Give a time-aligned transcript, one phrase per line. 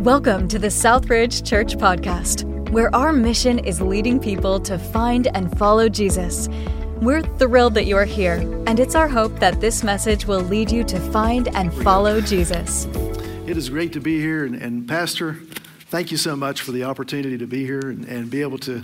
[0.00, 5.54] Welcome to the Southridge Church Podcast, where our mission is leading people to find and
[5.58, 6.48] follow Jesus.
[7.02, 8.36] We're thrilled that you're here,
[8.66, 12.86] and it's our hope that this message will lead you to find and follow Jesus.
[13.46, 15.34] It is great to be here, and, and Pastor,
[15.90, 18.82] thank you so much for the opportunity to be here and, and be able to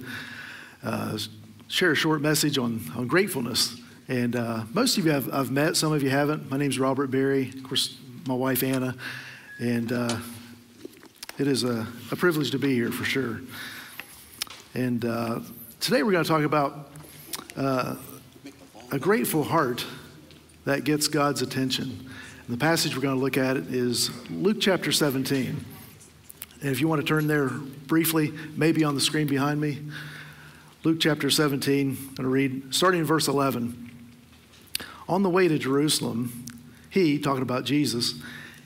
[0.85, 1.17] uh,
[1.67, 3.80] share a short message on, on gratefulness.
[4.07, 6.51] And uh, most of you I've, I've, met, some of you haven't.
[6.51, 7.96] My name's Robert Berry, of course,
[8.27, 8.95] my wife Anna,
[9.59, 10.19] and uh,
[11.39, 13.40] it is a, a, privilege to be here for sure.
[14.72, 15.40] And uh,
[15.81, 16.90] today we're going to talk about
[17.57, 17.96] uh,
[18.90, 19.85] a grateful heart
[20.64, 22.09] that gets God's attention.
[22.46, 25.62] And the passage we're going to look at is Luke chapter 17.
[26.62, 29.81] And if you want to turn there briefly, maybe on the screen behind me,
[30.84, 33.91] Luke chapter 17, I'm going to read starting in verse 11.
[35.06, 36.47] On the way to Jerusalem,
[36.89, 38.14] he, talking about Jesus,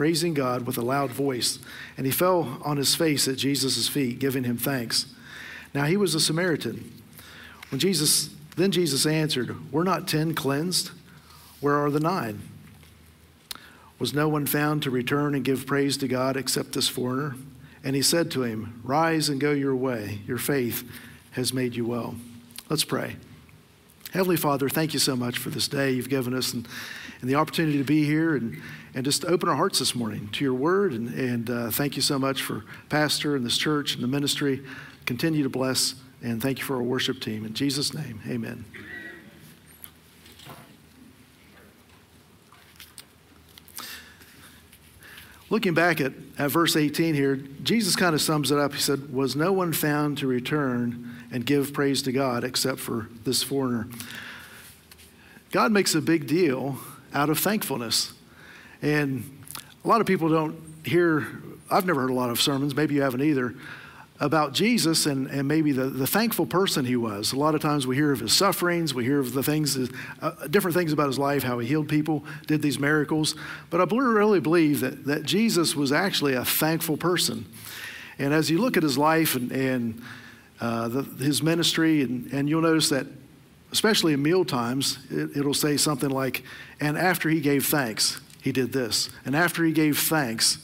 [0.00, 1.58] praising God with a loud voice,
[1.98, 5.04] and he fell on his face at Jesus' feet, giving him thanks.
[5.74, 6.90] Now he was a Samaritan.
[7.68, 10.92] When Jesus then Jesus answered, Were not ten cleansed?
[11.60, 12.40] Where are the nine?
[13.98, 17.36] Was no one found to return and give praise to God except this foreigner?
[17.84, 20.20] And he said to him, Rise and go your way.
[20.26, 20.82] Your faith
[21.32, 22.14] has made you well.
[22.70, 23.16] Let's pray.
[24.14, 26.66] Heavenly Father, thank you so much for this day you've given us and,
[27.20, 28.60] and the opportunity to be here and,
[28.94, 30.92] and just open our hearts this morning to your word.
[30.92, 34.64] And, and uh, thank you so much for Pastor and this church and the ministry.
[35.06, 37.44] Continue to bless and thank you for our worship team.
[37.44, 38.64] In Jesus' name, amen.
[45.50, 48.72] Looking back at, at verse 18 here, Jesus kind of sums it up.
[48.72, 53.08] He said, Was no one found to return and give praise to God except for
[53.24, 53.88] this foreigner?
[55.50, 56.78] God makes a big deal
[57.14, 58.12] out of thankfulness.
[58.82, 59.42] And
[59.84, 61.26] a lot of people don't hear,
[61.70, 63.54] I've never heard a lot of sermons, maybe you haven't either,
[64.20, 67.32] about Jesus and, and maybe the, the thankful person he was.
[67.32, 69.78] A lot of times we hear of his sufferings, we hear of the things,
[70.20, 73.34] uh, different things about his life, how he healed people, did these miracles.
[73.70, 77.46] But I really believe that, that Jesus was actually a thankful person.
[78.18, 80.02] And as you look at his life and, and
[80.60, 83.06] uh, the, his ministry, and, and you'll notice that,
[83.72, 86.42] especially in meal times, it, it'll say something like,
[86.80, 89.10] and after he gave thanks, he did this.
[89.24, 90.58] And after he gave thanks,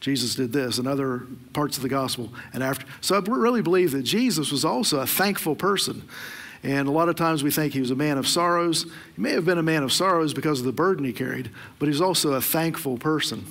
[0.00, 2.32] Jesus did this and other parts of the gospel.
[2.52, 6.08] And after, so I really believe that Jesus was also a thankful person.
[6.62, 8.84] And a lot of times we think he was a man of sorrows.
[8.84, 11.88] He may have been a man of sorrows because of the burden he carried, but
[11.88, 13.46] he's also a thankful person.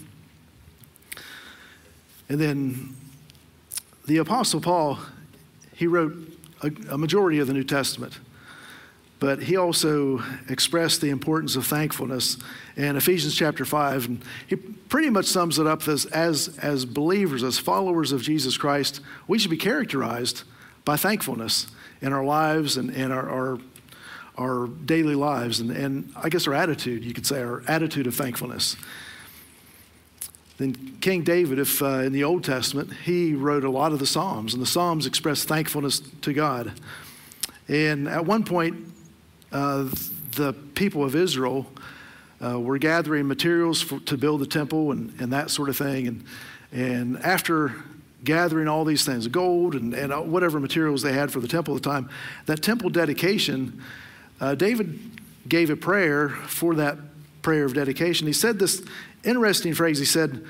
[2.27, 2.95] And then
[4.05, 4.99] the Apostle Paul,
[5.73, 6.13] he wrote
[6.61, 8.19] a, a majority of the New Testament
[9.19, 12.37] but he also expressed the importance of thankfulness
[12.77, 14.05] in Ephesians chapter 5.
[14.05, 18.57] And he pretty much sums it up as, as, as believers, as followers of Jesus
[18.57, 20.43] Christ, we should be characterized
[20.85, 21.67] by thankfulness
[22.01, 23.59] in our lives and in our, our,
[24.37, 25.59] our daily lives.
[25.59, 28.77] And, and I guess our attitude, you could say, our attitude of thankfulness.
[30.57, 34.05] Then King David, if uh, in the Old Testament, he wrote a lot of the
[34.05, 36.73] Psalms, and the Psalms express thankfulness to God.
[37.67, 38.87] And at one point,
[39.51, 39.89] uh,
[40.35, 41.67] the people of Israel
[42.43, 46.07] uh, were gathering materials for, to build the temple and, and that sort of thing.
[46.07, 46.23] And,
[46.71, 47.75] and after
[48.23, 51.83] gathering all these things, gold and, and whatever materials they had for the temple at
[51.83, 52.09] the time,
[52.45, 53.81] that temple dedication,
[54.39, 54.99] uh, David
[55.47, 56.97] gave a prayer for that
[57.41, 58.27] prayer of dedication.
[58.27, 58.85] He said this
[59.23, 59.99] interesting phrase.
[59.99, 60.45] He said,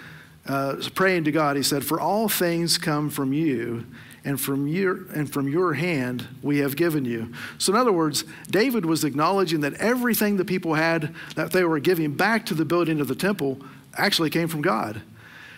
[0.45, 3.85] uh, praying to God, he said, For all things come from you,
[4.25, 7.33] and from your and from your hand we have given you.
[7.57, 11.79] So in other words, David was acknowledging that everything the people had that they were
[11.79, 13.59] giving back to the building of the temple
[13.95, 15.01] actually came from God.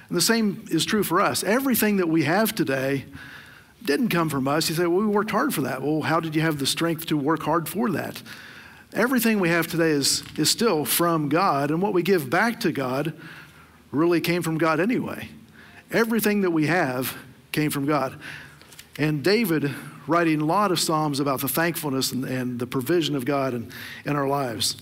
[0.07, 1.43] And the same is true for us.
[1.43, 3.05] Everything that we have today
[3.83, 4.69] didn't come from us.
[4.69, 5.81] You say, well, we worked hard for that.
[5.81, 8.21] Well, how did you have the strength to work hard for that?
[8.93, 12.71] Everything we have today is, is still from God, and what we give back to
[12.73, 13.13] God
[13.91, 15.29] really came from God anyway.
[15.91, 17.17] Everything that we have
[17.51, 18.19] came from God.
[18.97, 19.73] And David,
[20.05, 23.71] writing a lot of Psalms about the thankfulness and, and the provision of God in,
[24.05, 24.77] in our lives.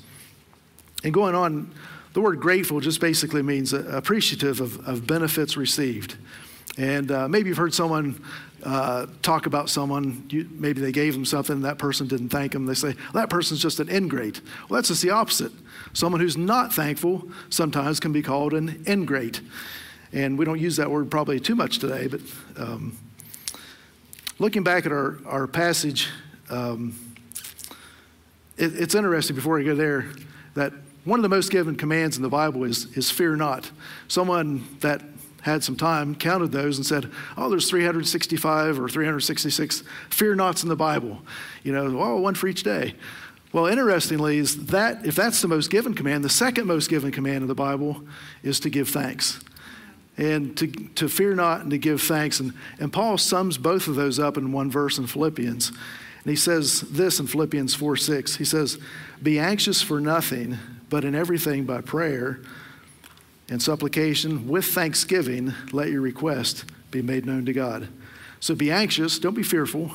[1.03, 1.71] And going on,
[2.13, 6.17] the word grateful just basically means appreciative of, of benefits received.
[6.77, 8.23] And uh, maybe you've heard someone
[8.63, 12.65] uh, talk about someone, you, maybe they gave them something, that person didn't thank them.
[12.65, 14.41] They say, well, that person's just an ingrate.
[14.67, 15.51] Well, that's just the opposite.
[15.93, 19.41] Someone who's not thankful sometimes can be called an ingrate.
[20.11, 22.21] And we don't use that word probably too much today, but
[22.57, 22.97] um,
[24.39, 26.09] looking back at our, our passage,
[26.49, 26.95] um,
[28.57, 30.07] it, it's interesting before I go there
[30.55, 30.73] that
[31.05, 33.69] one of the most given commands in the Bible is, is fear not.
[34.07, 35.01] Someone that
[35.41, 40.69] had some time counted those and said, oh, there's 365 or 366 fear nots in
[40.69, 41.21] the Bible.
[41.63, 42.95] You know, oh, one for each day.
[43.51, 47.41] Well, interestingly, is that if that's the most given command, the second most given command
[47.41, 48.03] in the Bible
[48.43, 49.39] is to give thanks.
[50.19, 52.41] And to, to fear not and to give thanks.
[52.41, 55.69] And, and Paul sums both of those up in one verse in Philippians.
[55.69, 58.35] And he says this in Philippians 4 6.
[58.35, 58.77] He says,
[59.23, 60.57] Be anxious for nothing,
[60.89, 62.41] but in everything by prayer
[63.47, 67.87] and supplication with thanksgiving, let your request be made known to God.
[68.41, 69.91] So be anxious, don't be fearful,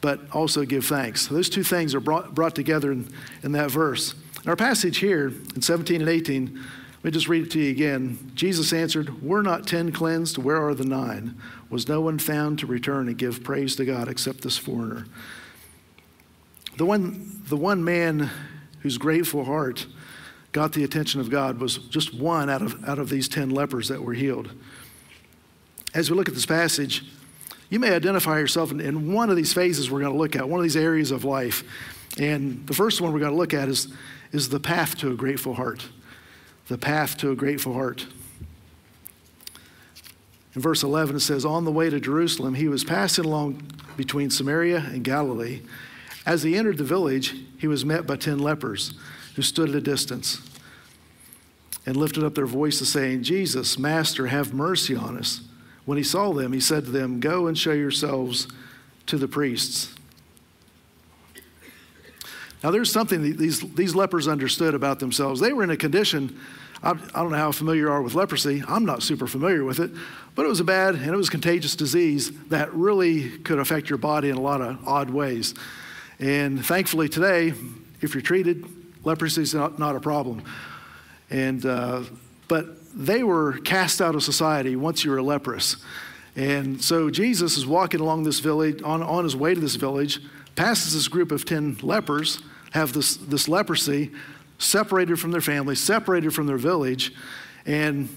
[0.00, 1.26] but also give thanks.
[1.26, 3.12] Those two things are brought, brought together in,
[3.42, 4.14] in that verse.
[4.42, 6.58] In our passage here in 17 and 18,
[7.02, 8.30] let me just read it to you again.
[8.34, 10.36] Jesus answered, Were not ten cleansed?
[10.36, 11.34] Where are the nine?
[11.70, 15.06] Was no one found to return and give praise to God except this foreigner?
[16.76, 18.30] The one, the one man
[18.80, 19.86] whose grateful heart
[20.52, 23.88] got the attention of God was just one out of, out of these 10 lepers
[23.88, 24.50] that were healed.
[25.94, 27.04] As we look at this passage,
[27.70, 30.46] you may identify yourself in, in one of these phases we're going to look at,
[30.46, 31.64] one of these areas of life.
[32.18, 33.88] And the first one we're going to look at is,
[34.32, 35.88] is the path to a grateful heart.
[36.70, 38.06] The path to a grateful heart.
[40.54, 43.60] In verse 11, it says, On the way to Jerusalem, he was passing along
[43.96, 45.62] between Samaria and Galilee.
[46.24, 48.94] As he entered the village, he was met by ten lepers
[49.34, 50.48] who stood at a distance
[51.86, 55.40] and lifted up their voices, saying, Jesus, Master, have mercy on us.
[55.86, 58.46] When he saw them, he said to them, Go and show yourselves
[59.06, 59.92] to the priests.
[62.62, 65.40] Now, there's something these, these lepers understood about themselves.
[65.40, 66.38] They were in a condition,
[66.82, 68.62] I, I don't know how familiar you are with leprosy.
[68.68, 69.90] I'm not super familiar with it,
[70.34, 73.88] but it was a bad and it was a contagious disease that really could affect
[73.88, 75.54] your body in a lot of odd ways.
[76.18, 77.54] And thankfully, today,
[78.02, 78.66] if you're treated,
[79.04, 80.42] Leprosy is not, not a problem.
[81.30, 82.02] And, uh,
[82.48, 85.76] but they were cast out of society once you were a leprous.
[86.36, 90.20] And so Jesus is walking along this village, on, on his way to this village,
[90.56, 94.10] passes this group of 10 lepers, have this, this leprosy,
[94.58, 97.12] separated from their family, separated from their village.
[97.66, 98.08] And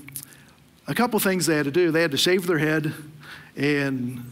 [0.88, 2.94] a couple things they had to do they had to shave their head
[3.56, 4.24] and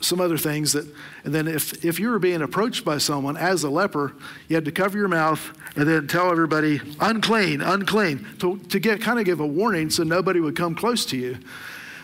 [0.00, 0.86] some other things that,
[1.24, 4.14] and then if, if you were being approached by someone as a leper,
[4.48, 9.00] you had to cover your mouth and then tell everybody, unclean, unclean, to, to get
[9.00, 11.38] kind of give a warning so nobody would come close to you.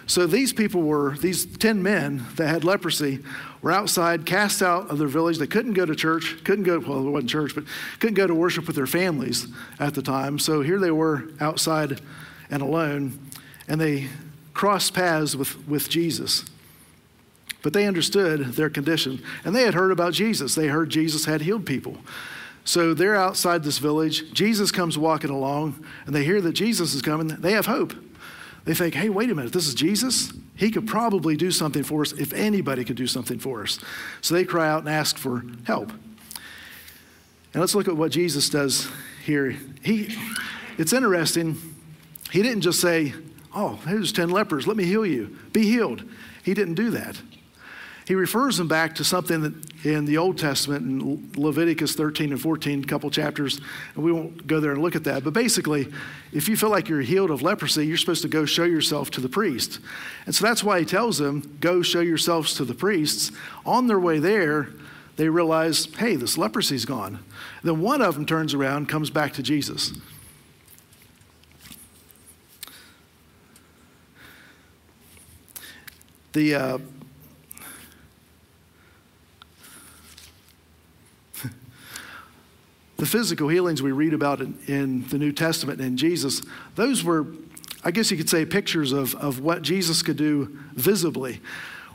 [0.06, 3.20] So these people were, these 10 men that had leprosy
[3.62, 5.38] were outside, cast out of their village.
[5.38, 7.64] They couldn't go to church, couldn't go, well, it wasn't church, but
[8.00, 9.46] couldn't go to worship with their families
[9.78, 10.38] at the time.
[10.38, 12.00] So here they were outside
[12.50, 13.18] and alone,
[13.68, 14.08] and they
[14.54, 16.44] crossed paths with, with Jesus.
[17.62, 19.22] But they understood their condition.
[19.44, 20.54] And they had heard about Jesus.
[20.54, 21.96] They heard Jesus had healed people.
[22.64, 24.32] So they're outside this village.
[24.32, 27.28] Jesus comes walking along, and they hear that Jesus is coming.
[27.28, 27.94] They have hope.
[28.64, 30.32] They think, hey, wait a minute, this is Jesus?
[30.54, 33.78] He could probably do something for us if anybody could do something for us.
[34.20, 35.90] So they cry out and ask for help.
[35.90, 38.88] And let's look at what Jesus does
[39.24, 39.56] here.
[39.82, 40.16] He,
[40.78, 41.58] it's interesting.
[42.30, 43.14] He didn't just say,
[43.54, 46.04] oh, here's 10 lepers, let me heal you, be healed.
[46.44, 47.20] He didn't do that.
[48.06, 52.40] He refers them back to something that in the Old Testament, in Leviticus 13 and
[52.40, 53.60] 14, a couple chapters,
[53.94, 55.22] and we won't go there and look at that.
[55.22, 55.92] But basically,
[56.32, 59.20] if you feel like you're healed of leprosy, you're supposed to go show yourself to
[59.20, 59.78] the priest.
[60.26, 63.30] And so that's why he tells them, go show yourselves to the priests.
[63.64, 64.68] On their way there,
[65.16, 67.24] they realize, hey, this leprosy's gone.
[67.62, 69.92] Then one of them turns around, comes back to Jesus.
[76.32, 76.78] The uh,
[83.02, 86.40] the physical healings we read about in, in the New Testament and Jesus,
[86.76, 87.26] those were,
[87.82, 91.40] I guess you could say, pictures of, of what Jesus could do visibly.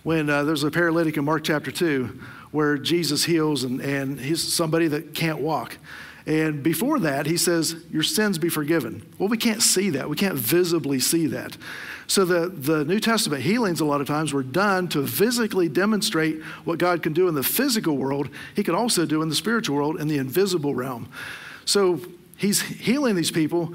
[0.04, 2.20] When uh, there's a paralytic in Mark chapter 2
[2.52, 5.78] where Jesus heals and, and he's somebody that can't walk.
[6.26, 9.08] And before that, he says, Your sins be forgiven.
[9.18, 10.10] Well, we can't see that.
[10.10, 11.58] We can't visibly see that.
[12.06, 16.42] So the, the New Testament healings, a lot of times, were done to physically demonstrate
[16.66, 18.30] what God can do in the physical world.
[18.56, 21.10] He can also do in the spiritual world, in the invisible realm.
[21.66, 22.02] So
[22.38, 23.74] he's healing these people.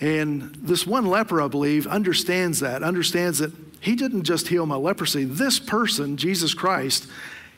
[0.00, 4.76] And this one leper, I believe, understands that, understands that He didn't just heal my
[4.76, 5.24] leprosy.
[5.24, 7.08] This person, Jesus Christ,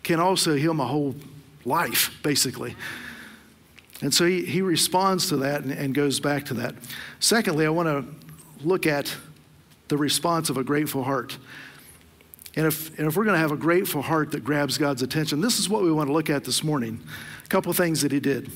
[0.02, 1.14] can also heal my whole
[1.64, 2.76] life, basically.
[4.02, 6.74] And so he, he responds to that and, and goes back to that.
[7.18, 9.14] Secondly, I want to look at
[9.88, 11.36] the response of a grateful heart.
[12.56, 15.40] And if, and if we're going to have a grateful heart that grabs God's attention,
[15.40, 17.00] this is what we want to look at this morning.
[17.44, 18.50] A couple things that he did.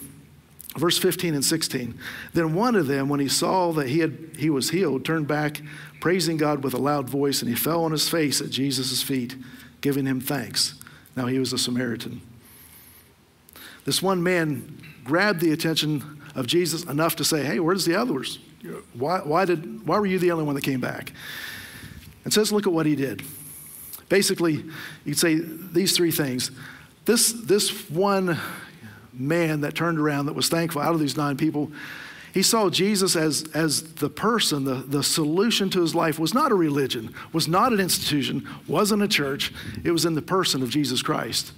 [0.76, 1.96] Verse 15 and 16.
[2.32, 5.60] Then one of them, when he saw that he, had, he was healed, turned back,
[6.00, 9.36] praising God with a loud voice, and he fell on his face at Jesus' feet,
[9.80, 10.74] giving him thanks.
[11.16, 12.20] Now he was a Samaritan.
[13.84, 18.38] This one man grabbed the attention of Jesus enough to say, Hey, where's the others?
[18.94, 21.12] Why, why, did, why were you the only one that came back?
[22.24, 23.22] And let's look at what he did.
[24.08, 24.64] Basically,
[25.04, 26.50] you'd say these three things.
[27.04, 28.38] This, this one
[29.12, 31.70] man that turned around that was thankful out of these nine people,
[32.34, 36.50] he saw Jesus as, as the person, the, the solution to his life was not
[36.50, 39.52] a religion, was not an institution, wasn't a church.
[39.84, 41.52] It was in the person of Jesus Christ.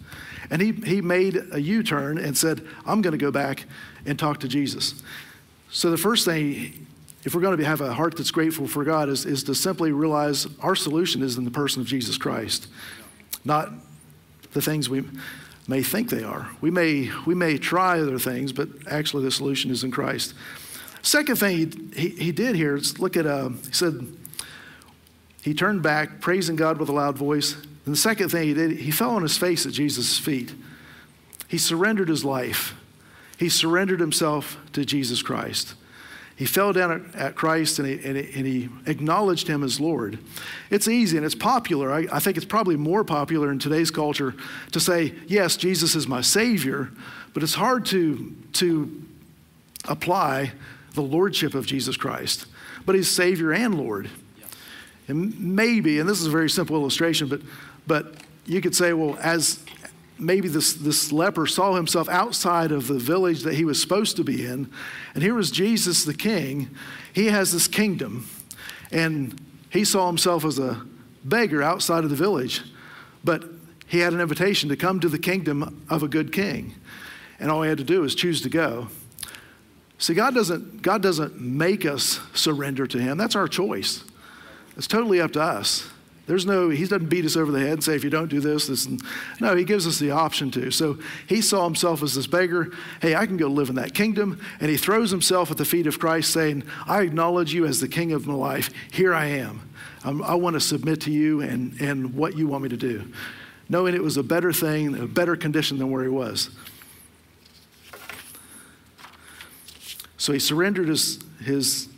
[0.51, 3.65] And he, he made a U turn and said, I'm going to go back
[4.05, 5.03] and talk to Jesus.
[5.71, 6.87] So the first thing,
[7.25, 9.93] if we're going to have a heart that's grateful for God, is, is to simply
[9.93, 12.69] realize our solution is in the person of Jesus Christ,
[13.47, 13.71] not
[14.53, 15.05] the things we
[15.67, 16.51] may think they are.
[16.61, 20.35] We may, we may try other things, but actually the solution is in Christ.
[21.07, 24.05] Second thing he, he, he did here is look at, uh, he said,
[25.41, 27.55] he turned back, praising God with a loud voice.
[27.55, 30.53] And the second thing he did, he fell on his face at Jesus' feet.
[31.47, 32.75] He surrendered his life.
[33.39, 35.75] He surrendered himself to Jesus Christ.
[36.35, 40.19] He fell down at, Christ and he, and, he, and he, acknowledged him as Lord.
[40.71, 41.93] It's easy and it's popular.
[41.93, 44.35] I, I think it's probably more popular in today's culture
[44.73, 46.91] to say, yes, Jesus is my Savior,
[47.33, 49.05] but it's hard to, to
[49.85, 50.51] apply
[50.97, 52.47] the Lordship of Jesus Christ.
[52.85, 54.11] But He's Savior and Lord.
[55.07, 57.41] And maybe, and this is a very simple illustration, but,
[57.87, 59.65] but you could say, well, as
[60.19, 64.25] maybe this, this leper saw himself outside of the village that he was supposed to
[64.25, 64.71] be in.
[65.15, 66.71] And here was Jesus the king.
[67.13, 68.29] He has this kingdom.
[68.91, 70.83] And he saw himself as a
[71.25, 72.63] beggar outside of the village.
[73.23, 73.45] But
[73.87, 76.75] he had an invitation to come to the kingdom of a good king.
[77.39, 78.89] And all he had to do is choose to go.
[79.99, 83.17] See, God doesn't, God doesn't make us surrender to him.
[83.17, 84.05] That's our choice.
[84.77, 85.89] It's totally up to us.
[86.27, 88.41] There's no, he doesn't beat us over the head and say, if you don't do
[88.41, 88.85] this, this.
[88.87, 89.01] And,
[89.41, 90.73] no, he gives us the option to.
[90.73, 90.99] So
[91.29, 92.73] he saw himself as this beggar.
[93.01, 94.41] Hey, I can go live in that kingdom.
[94.61, 97.87] And he throws himself at the feet of Christ, saying, I acknowledge you as the
[97.87, 98.71] king of my life.
[98.91, 99.71] Here I am.
[100.05, 103.05] I'm, i want to submit to you and, and what you want me to do.
[103.69, 106.51] Knowing it was a better thing, a better condition than where he was.
[110.27, 111.89] So he surrendered his, his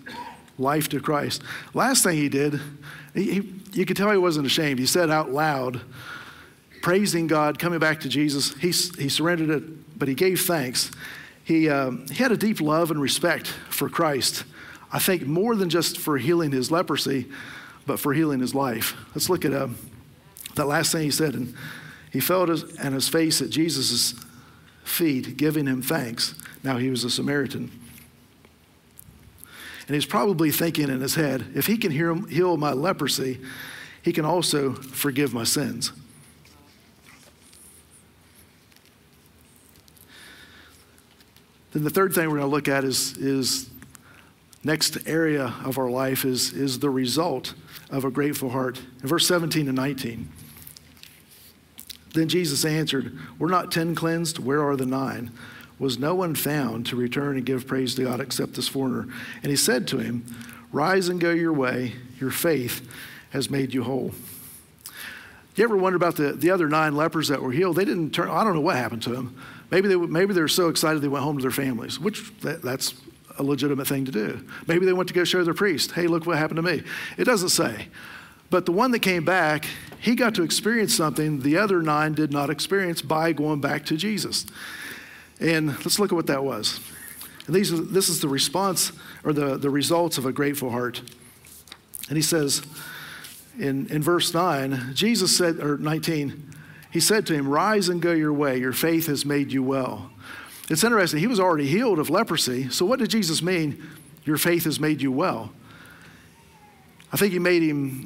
[0.58, 1.42] life to Christ.
[1.72, 2.60] Last thing he did,
[3.14, 4.78] he, he you could tell he wasn't ashamed.
[4.78, 5.80] He said out loud,
[6.82, 8.52] praising God, coming back to Jesus.
[8.56, 8.66] He,
[9.02, 10.90] he surrendered it, but he gave thanks.
[11.42, 14.44] He, um, he had a deep love and respect for Christ.
[14.92, 17.28] I think more than just for healing his leprosy,
[17.86, 18.94] but for healing his life.
[19.14, 19.68] Let's look at uh,
[20.54, 21.32] that last thing he said.
[21.32, 21.54] And
[22.12, 24.14] he fell his, his face at Jesus'
[24.84, 26.34] feet, giving him thanks.
[26.62, 27.70] Now he was a Samaritan.
[29.88, 33.40] And he's probably thinking in his head, if he can heal my leprosy,
[34.02, 35.92] he can also forgive my sins.
[41.72, 43.70] Then the third thing we're going to look at is, is
[44.62, 47.54] next area of our life is, is the result
[47.90, 48.78] of a grateful heart.
[49.02, 50.28] In verse 17 and 19.
[52.12, 55.30] Then Jesus answered, We're not ten cleansed, where are the nine?
[55.78, 59.06] Was no one found to return and give praise to God except this foreigner.
[59.42, 60.24] And he said to him,
[60.72, 61.94] Rise and go your way.
[62.20, 62.86] Your faith
[63.30, 64.12] has made you whole.
[65.54, 67.76] You ever wonder about the, the other nine lepers that were healed?
[67.76, 69.36] They didn't turn, I don't know what happened to them.
[69.70, 72.62] Maybe they, maybe they were so excited they went home to their families, which that,
[72.62, 72.94] that's
[73.38, 74.44] a legitimate thing to do.
[74.66, 76.82] Maybe they went to go show their priest, hey, look what happened to me.
[77.16, 77.88] It doesn't say.
[78.50, 79.66] But the one that came back,
[80.00, 83.96] he got to experience something the other nine did not experience by going back to
[83.96, 84.46] Jesus.
[85.40, 86.80] And let's look at what that was.
[87.46, 88.92] And these, this is the response
[89.24, 91.00] or the, the results of a grateful heart.
[92.08, 92.62] And he says
[93.58, 96.54] in, in verse 9, Jesus said, or 19,
[96.90, 98.58] he said to him, Rise and go your way.
[98.58, 100.10] Your faith has made you well.
[100.70, 101.20] It's interesting.
[101.20, 102.68] He was already healed of leprosy.
[102.70, 103.86] So, what did Jesus mean?
[104.24, 105.50] Your faith has made you well.
[107.12, 108.04] I think he made him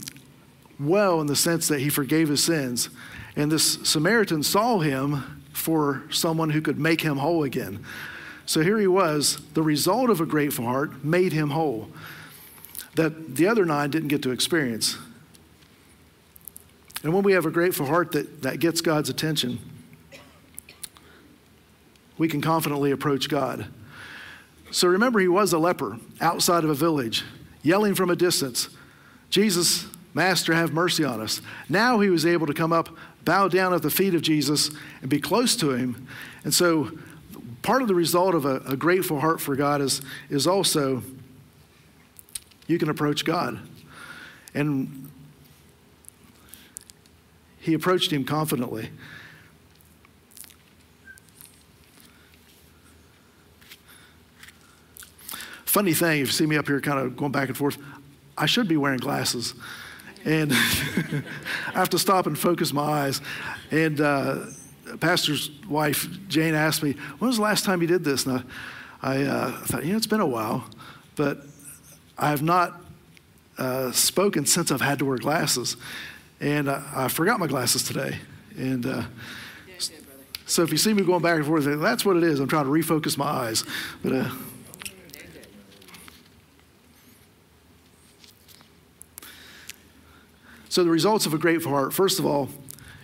[0.78, 2.88] well in the sense that he forgave his sins.
[3.34, 7.84] And this Samaritan saw him for someone who could make him whole again.
[8.46, 11.88] So here he was, the result of a grateful heart made him whole
[12.96, 14.98] that the other nine didn't get to experience.
[17.04, 19.60] And when we have a grateful heart that, that gets God's attention,
[22.18, 23.66] we can confidently approach God.
[24.72, 27.24] So remember, he was a leper outside of a village,
[27.62, 28.68] yelling from a distance,
[29.30, 31.40] Jesus, Master, have mercy on us.
[31.68, 32.90] Now he was able to come up,
[33.24, 36.06] bow down at the feet of Jesus, and be close to him.
[36.44, 36.90] And so
[37.62, 41.02] part of the result of a, a grateful heart for God is, is also
[42.66, 43.60] you can approach God.
[44.54, 45.10] And
[47.58, 48.90] he approached him confidently.
[55.64, 57.78] Funny thing, if you see me up here kind of going back and forth,
[58.36, 59.54] I should be wearing glasses.
[60.24, 61.24] And I
[61.72, 63.20] have to stop and focus my eyes.
[63.70, 64.46] And uh,
[65.00, 68.26] pastor's wife, Jane, asked me, When was the last time you did this?
[68.26, 68.44] And
[69.02, 70.64] I, I uh, thought, You know, it's been a while,
[71.16, 71.38] but
[72.16, 72.80] I have not
[73.58, 75.76] uh, spoken since I've had to wear glasses.
[76.40, 78.18] And I, I forgot my glasses today.
[78.56, 79.02] And uh,
[80.46, 82.38] so if you see me going back and forth, that's what it is.
[82.40, 83.64] I'm trying to refocus my eyes.
[84.02, 84.30] But,
[90.72, 92.48] so the results of a grateful heart first of all,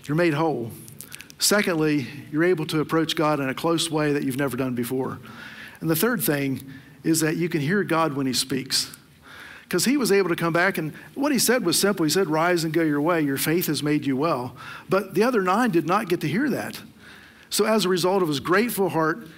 [0.05, 0.71] you're made whole.
[1.39, 5.19] Secondly, you're able to approach God in a close way that you've never done before.
[5.83, 6.65] And the third thing
[7.05, 8.97] is that you can hear God when He speaks.
[9.65, 12.05] Because he was able to come back, and what he said was simple.
[12.05, 13.21] He said, Rise and go your way.
[13.21, 14.57] Your faith has made you well.
[14.89, 16.81] But the other nine did not get to hear that.
[17.51, 19.29] So, as a result of his grateful heart,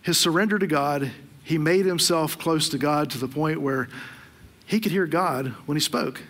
[0.00, 1.10] his surrender to God,
[1.44, 3.88] he made himself close to God to the point where
[4.64, 6.22] he could hear God when he spoke.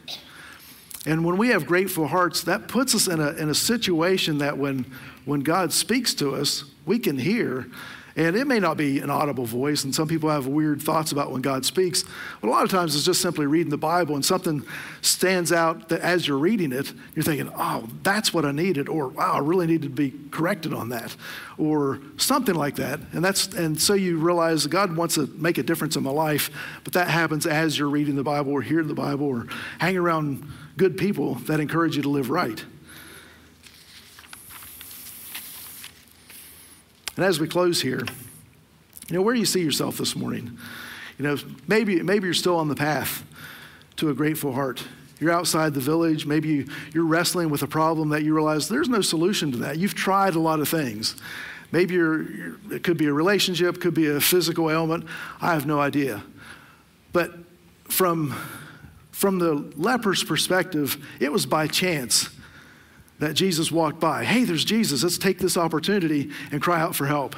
[1.06, 4.58] And when we have grateful hearts, that puts us in a, in a situation that
[4.58, 4.84] when,
[5.24, 7.68] when God speaks to us, we can hear.
[8.16, 11.32] And it may not be an audible voice, and some people have weird thoughts about
[11.32, 12.02] when God speaks.
[12.40, 14.64] But a lot of times it's just simply reading the Bible, and something
[15.02, 19.08] stands out that as you're reading it, you're thinking, oh, that's what I needed, or
[19.08, 21.14] wow, I really needed to be corrected on that,
[21.58, 23.00] or something like that.
[23.12, 26.50] And, that's, and so you realize God wants to make a difference in my life,
[26.84, 29.46] but that happens as you're reading the Bible, or hearing the Bible, or
[29.78, 32.64] hanging around good people that encourage you to live right.
[37.16, 38.02] And as we close here,
[39.08, 40.58] you know, where do you see yourself this morning?
[41.18, 41.36] You know,
[41.66, 43.24] maybe, maybe you're still on the path
[43.96, 44.84] to a grateful heart.
[45.18, 46.26] You're outside the village.
[46.26, 49.78] Maybe you, you're wrestling with a problem that you realize there's no solution to that.
[49.78, 51.16] You've tried a lot of things.
[51.72, 55.06] Maybe you're, you're, it could be a relationship, could be a physical ailment.
[55.40, 56.22] I have no idea.
[57.12, 57.32] But
[57.84, 58.34] from
[59.16, 62.28] from the leper's perspective, it was by chance
[63.18, 64.24] that Jesus walked by.
[64.24, 65.02] Hey, there's Jesus.
[65.02, 67.34] Let's take this opportunity and cry out for help.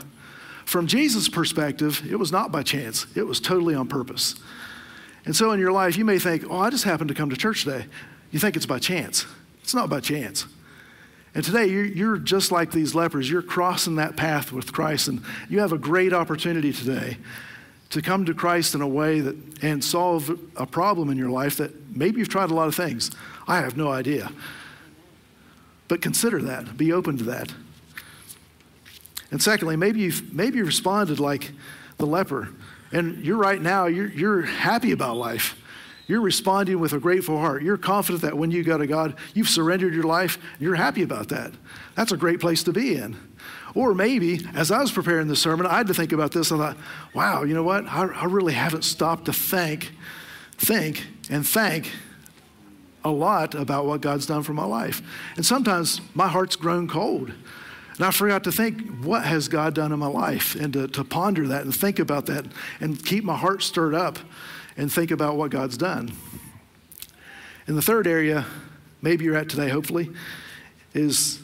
[0.64, 4.35] From Jesus' perspective, it was not by chance, it was totally on purpose.
[5.25, 7.37] And so in your life, you may think, oh, I just happened to come to
[7.37, 7.87] church today.
[8.33, 9.25] You think it's by chance.
[9.62, 10.47] It's not by chance.
[11.33, 13.31] And today, you're, you're just like these lepers.
[13.31, 17.19] You're crossing that path with Christ, and you have a great opportunity today
[17.90, 21.57] to come to Christ in a way that and solve a problem in your life
[21.57, 23.11] that maybe you've tried a lot of things.
[23.46, 24.31] I have no idea.
[25.88, 26.77] But consider that.
[26.77, 27.53] Be open to that.
[29.31, 31.53] And secondly, maybe you've maybe you responded like
[31.96, 32.51] the leper.
[32.92, 35.61] And you're right now, you're, you're happy about life.
[36.07, 37.62] You're responding with a grateful heart.
[37.62, 40.38] You're confident that when you go to God, you've surrendered your life.
[40.59, 41.53] You're happy about that.
[41.94, 43.14] That's a great place to be in.
[43.75, 46.51] Or maybe, as I was preparing the sermon, I had to think about this.
[46.51, 46.77] I thought,
[47.15, 47.87] wow, you know what?
[47.87, 49.93] I, I really haven't stopped to think,
[50.57, 51.91] think, and thank
[53.05, 55.03] a lot about what God's done for my life.
[55.37, 57.33] And sometimes my heart's grown cold.
[57.97, 60.55] And I forgot to think, what has God done in my life?
[60.55, 62.47] And to, to ponder that and think about that
[62.81, 64.19] and keep my heart stirred up
[64.77, 66.13] and think about what God's done.
[67.67, 68.47] And the third area,
[69.03, 70.11] maybe you're at today, hopefully,
[70.95, 71.41] is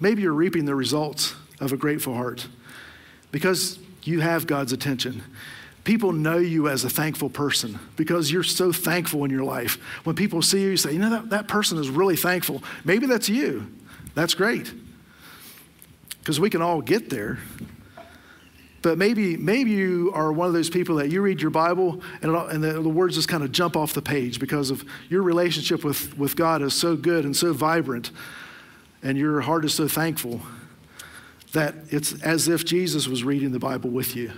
[0.00, 2.48] maybe you're reaping the results of a grateful heart
[3.32, 5.22] because you have God's attention.
[5.84, 9.76] People know you as a thankful person because you're so thankful in your life.
[10.04, 12.62] When people see you, you say, you know, that, that person is really thankful.
[12.84, 13.72] Maybe that's you.
[14.14, 14.72] That's great.
[16.18, 17.38] Because we can all get there.
[18.82, 22.34] But maybe, maybe you are one of those people that you read your Bible and,
[22.34, 25.22] it, and the, the words just kind of jump off the page because of your
[25.22, 28.10] relationship with, with God is so good and so vibrant,
[29.02, 30.40] and your heart is so thankful
[31.52, 34.32] that it's as if Jesus was reading the Bible with you.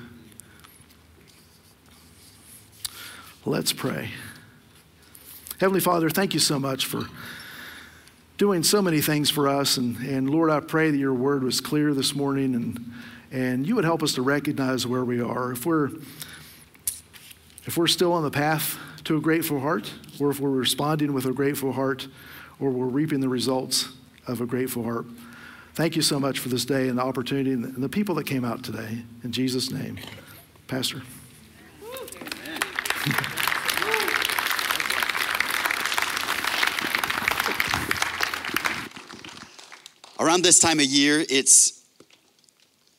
[3.44, 4.11] Let's pray.
[5.59, 7.07] Heavenly Father, thank you so much for
[8.37, 9.77] doing so many things for us.
[9.77, 12.92] And, and Lord, I pray that your word was clear this morning and,
[13.33, 15.51] and you would help us to recognize where we are.
[15.51, 15.90] If we're,
[17.64, 21.25] if we're still on the path to a grateful heart, or if we're responding with
[21.27, 22.07] a grateful heart,
[22.61, 23.88] or we're reaping the results
[24.27, 25.07] of a grateful heart.
[25.79, 28.45] Thank you so much for this day and the opportunity and the people that came
[28.45, 29.05] out today.
[29.23, 29.97] In Jesus' name,
[30.67, 31.03] Pastor.
[40.19, 41.85] Around this time of year, it's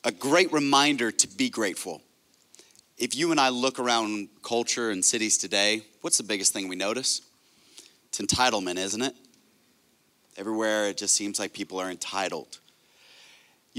[0.06, 2.02] a great reminder to be grateful.
[2.98, 6.78] If you and I look around culture and cities today, what's the biggest thing we
[6.78, 7.24] notice?
[8.08, 9.16] It's entitlement, isn't it?
[10.38, 12.60] Everywhere it just seems like people are entitled.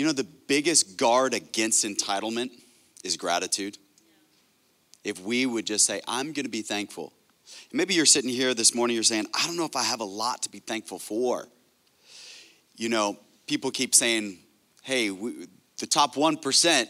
[0.00, 2.52] You know, the biggest guard against entitlement
[3.04, 3.76] is gratitude.
[5.04, 7.12] If we would just say, I'm going to be thankful.
[7.70, 10.04] Maybe you're sitting here this morning, you're saying, I don't know if I have a
[10.04, 11.48] lot to be thankful for.
[12.76, 14.38] You know, people keep saying,
[14.80, 16.86] hey, we, the top 1%,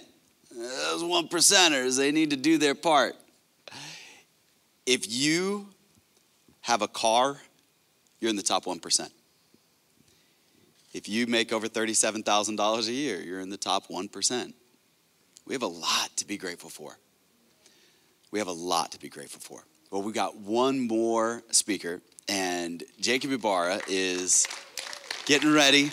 [0.55, 3.17] those one percenters, they need to do their part.
[4.87, 5.67] If you
[6.61, 7.41] have a car,
[8.21, 9.11] you're in the top 1%.
[10.93, 14.53] If you make over $37,000 a year, you're in the top 1%.
[15.47, 16.99] We have a lot to be grateful for.
[18.31, 19.65] We have a lot to be grateful for.
[19.91, 24.47] Well, we got one more speaker, and Jacob Ibarra is
[25.27, 25.91] getting ready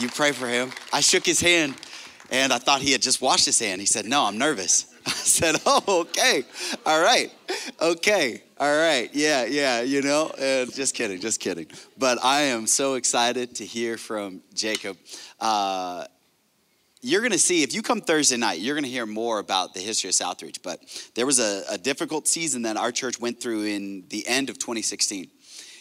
[0.00, 0.72] you pray for him.
[0.92, 1.74] I shook his hand
[2.30, 3.80] and I thought he had just washed his hand.
[3.80, 4.86] He said, No, I'm nervous.
[5.36, 6.44] Said, Oh, okay.
[6.86, 7.32] All right.
[7.80, 8.42] Okay.
[8.58, 9.10] All right.
[9.12, 11.66] Yeah, yeah, you know, and just kidding, just kidding.
[11.98, 14.96] But I am so excited to hear from Jacob.
[15.40, 16.06] Uh,
[17.02, 19.74] you're going to see, if you come Thursday night, you're going to hear more about
[19.74, 20.62] the history of Southridge.
[20.62, 20.80] But
[21.16, 24.58] there was a, a difficult season that our church went through in the end of
[24.58, 25.28] 2016.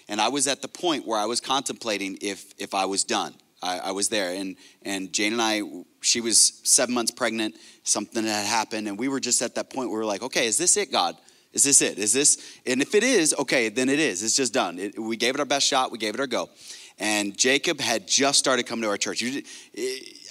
[0.09, 3.35] And I was at the point where I was contemplating if, if I was done
[3.65, 4.33] I, I, was there.
[4.33, 5.61] And, and Jane and I,
[6.01, 9.89] she was seven months pregnant, something had happened, and we were just at that point
[9.89, 11.17] where we were like, okay, is this it, God?
[11.51, 11.97] Is this it?
[11.97, 12.59] Is this?
[12.65, 14.21] And if it is, okay, then it is.
[14.23, 14.77] It's just done.
[14.77, 16.49] It, we gave it our best shot, we gave it our go.
[16.97, 19.23] And Jacob had just started coming to our church.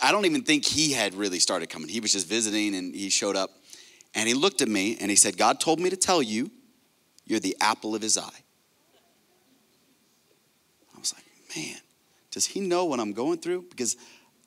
[0.03, 1.89] I don't even think he had really started coming.
[1.89, 3.51] He was just visiting and he showed up.
[4.15, 6.51] And he looked at me and he said, God told me to tell you,
[7.27, 8.41] you're the apple of his eye.
[10.95, 11.25] I was like,
[11.57, 11.77] man.
[12.35, 13.63] Does he know what I'm going through?
[13.71, 13.97] Because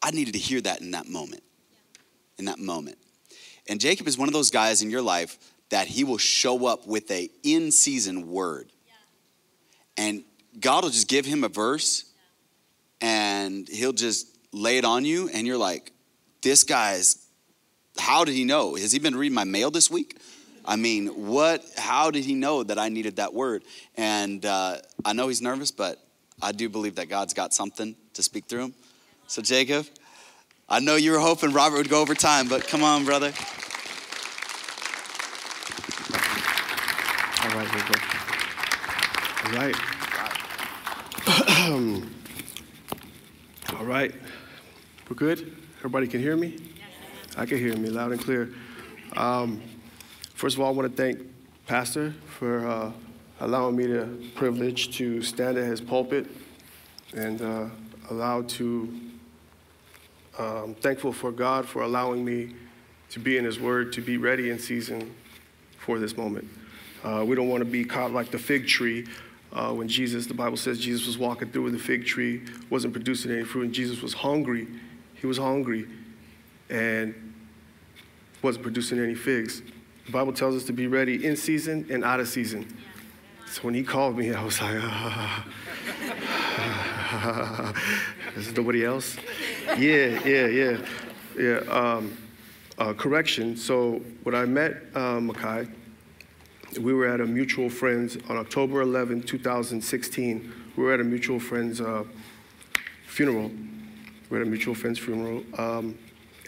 [0.03, 1.41] I needed to hear that in that moment.
[2.37, 2.97] In that moment.
[3.69, 5.37] And Jacob is one of those guys in your life
[5.69, 8.71] that he will show up with a in season word.
[9.95, 10.25] And
[10.59, 12.11] God will just give him a verse
[12.99, 15.93] and he'll just lay it on you and you're like,
[16.41, 17.25] this guy's
[17.97, 18.75] how did he know?
[18.75, 20.19] Has he been reading my mail this week?
[20.65, 21.63] I mean, what?
[21.77, 23.63] How did he know that I needed that word?
[23.95, 25.97] And uh, I know he's nervous, but
[26.41, 28.73] I do believe that God's got something to speak through him.
[29.25, 29.87] So, Jacob,
[30.69, 33.33] I know you were hoping Robert would go over time, but come on, brother.
[37.43, 38.01] All right, Jacob.
[39.45, 39.75] All right.
[43.79, 44.13] All right.
[45.09, 45.55] We're good?
[45.77, 46.57] Everybody can hear me?
[47.35, 48.53] I can hear me loud and clear.
[49.15, 49.61] Um,
[50.35, 51.19] first of all, I want to thank
[51.65, 52.91] Pastor for uh,
[53.39, 56.27] allowing me the privilege to stand at his pulpit
[57.15, 57.65] and uh,
[58.09, 58.93] allowed to,
[60.37, 62.55] um, thankful for God for allowing me
[63.09, 65.13] to be in his word, to be ready in season
[65.79, 66.47] for this moment.
[67.03, 69.05] Uh, we don't want to be caught like the fig tree
[69.53, 73.31] uh, when Jesus, the Bible says Jesus was walking through the fig tree, wasn't producing
[73.31, 74.67] any fruit, and Jesus was hungry.
[75.15, 75.87] He was hungry
[76.69, 77.33] and
[78.41, 79.61] wasn't producing any figs.
[80.05, 82.67] The Bible tells us to be ready in season and out of season.
[83.49, 85.45] So when he called me, I was like, ah,
[88.35, 89.15] is nobody else?
[89.77, 90.77] Yeah, yeah, yeah,
[91.39, 91.59] yeah.
[91.69, 92.15] Um,
[92.77, 93.55] uh, correction.
[93.55, 95.69] So when I met uh, Makai,
[96.79, 100.53] we were at a mutual friend's on October 11, 2016.
[100.75, 102.03] We were at a mutual friend's uh,
[103.05, 103.49] funeral.
[103.49, 105.43] We were at a mutual friend's funeral.
[105.57, 105.97] Um,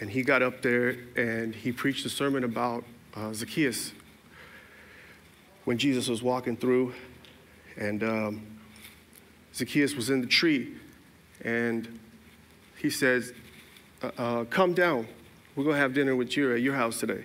[0.00, 2.84] and he got up there and he preached a sermon about
[3.14, 3.92] uh, Zacchaeus
[5.70, 6.92] when Jesus was walking through,
[7.76, 8.42] and um,
[9.54, 10.74] Zacchaeus was in the tree,
[11.42, 12.00] and
[12.76, 13.32] he says,
[14.02, 15.06] uh, uh, Come down.
[15.54, 17.22] We're going to have dinner with you at your house today.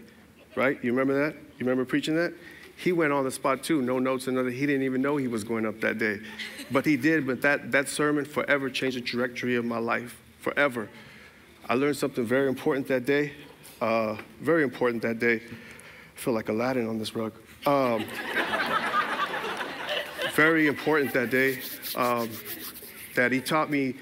[0.56, 0.78] Right?
[0.84, 1.34] You remember that?
[1.34, 2.34] You remember preaching that?
[2.78, 4.52] He went on the spot too, no notes, another.
[4.52, 6.20] He didn't even know he was going up that day.
[6.70, 10.22] But he did, but that, that sermon forever changed the trajectory of my life.
[10.42, 10.88] Forever.
[11.68, 13.34] I learned something very important that day.
[13.82, 15.38] Uh, very important that day.
[15.38, 17.34] I feel like Aladdin on this rug.
[17.66, 18.06] Um,
[20.34, 21.60] very important that day
[21.96, 22.30] um,
[23.16, 23.96] that he taught me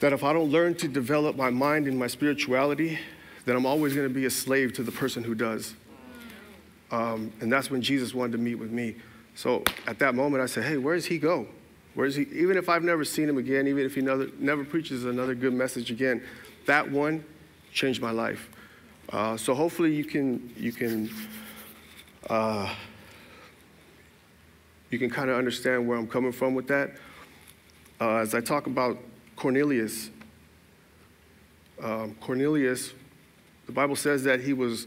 [0.00, 2.98] that if I don't learn to develop my mind and my spirituality,
[3.44, 5.74] then I'm always going to be a slave to the person who does.
[6.90, 8.96] Um, and that's when Jesus wanted to meet with me.
[9.36, 11.46] So at that moment, I said, hey, where does he go?
[11.94, 12.22] Where is he?
[12.32, 15.54] Even if I've never seen him again, even if he never, never preaches another good
[15.54, 16.22] message again,
[16.66, 17.24] that one
[17.72, 18.50] changed my life.
[19.10, 21.10] Uh, so hopefully you can, you can,
[22.28, 22.74] uh,
[24.90, 26.90] you can kind of understand where I'm coming from with that.
[28.00, 28.98] Uh, as I talk about
[29.36, 30.10] Cornelius,
[31.82, 32.92] um, Cornelius,
[33.66, 34.86] the Bible says that he was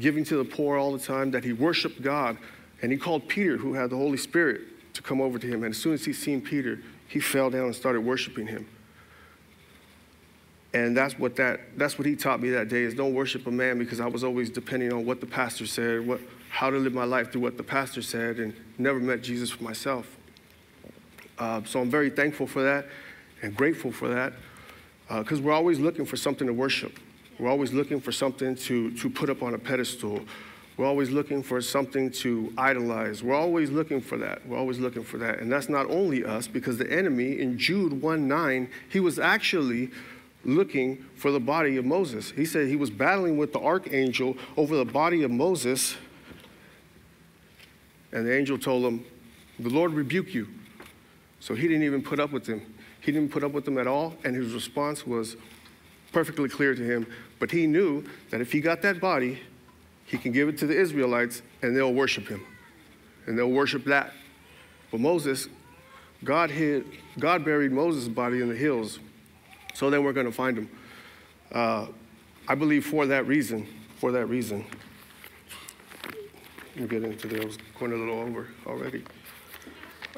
[0.00, 2.36] giving to the poor all the time, that he worshiped God,
[2.82, 4.62] and he called Peter, who had the Holy Spirit,
[4.94, 5.64] to come over to him.
[5.64, 8.66] And as soon as he seen Peter, he fell down and started worshiping him.
[10.74, 13.50] And that's what that that's what he taught me that day is don't worship a
[13.50, 16.92] man because I was always depending on what the pastor said, what how to live
[16.92, 20.06] my life through what the pastor said, and never met Jesus for myself.
[21.38, 22.86] Uh, so I'm very thankful for that
[23.40, 24.32] and grateful for that
[25.08, 26.98] because uh, we're always looking for something to worship.
[27.38, 30.20] We're always looking for something to, to put up on a pedestal.
[30.76, 33.22] We're always looking for something to idolize.
[33.22, 34.46] We're always looking for that.
[34.46, 35.38] We're always looking for that.
[35.40, 39.90] And that's not only us, because the enemy in Jude 1 9, he was actually
[40.44, 42.30] looking for the body of Moses.
[42.30, 45.96] He said he was battling with the archangel over the body of Moses.
[48.12, 49.04] And the angel told him,
[49.58, 50.48] The Lord rebuke you.
[51.40, 52.74] So he didn't even put up with him.
[53.00, 54.14] He didn't put up with them at all.
[54.24, 55.36] And his response was
[56.12, 57.06] perfectly clear to him.
[57.38, 59.40] But he knew that if he got that body,
[60.06, 62.44] he can give it to the Israelites and they'll worship him.
[63.26, 64.12] And they'll worship that.
[64.90, 65.48] But Moses,
[66.22, 66.86] God hid,
[67.18, 69.00] God buried Moses' body in the hills
[69.74, 70.70] so then we're going to find him.
[71.52, 71.86] Uh,
[72.48, 73.66] I believe for that reason,
[73.98, 74.64] for that reason.
[76.76, 77.42] Me get into there.
[77.42, 79.04] I was going a little over already.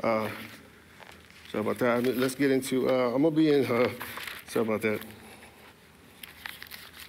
[0.02, 0.28] Uh,
[1.50, 2.16] sorry about that.
[2.16, 3.90] Let's get into, uh, I'm going to be in, uh,
[4.48, 5.00] sorry about that.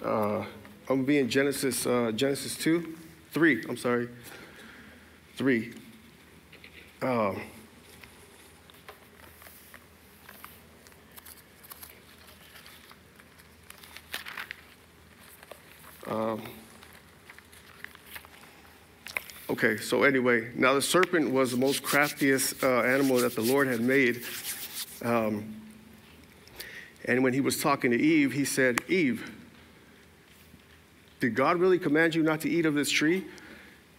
[0.03, 0.45] Uh, I'm
[0.87, 2.95] going to be in Genesis, uh, Genesis 2,
[3.31, 4.09] 3, I'm sorry,
[5.35, 5.73] 3.
[7.01, 7.41] Um,
[16.07, 16.41] Um,
[19.49, 23.67] okay, so anyway, now the serpent was the most craftiest uh, animal that the Lord
[23.67, 24.23] had made.
[25.03, 25.53] Um,
[27.05, 29.31] and when he was talking to Eve, he said, Eve,
[31.19, 33.25] did God really command you not to eat of this tree?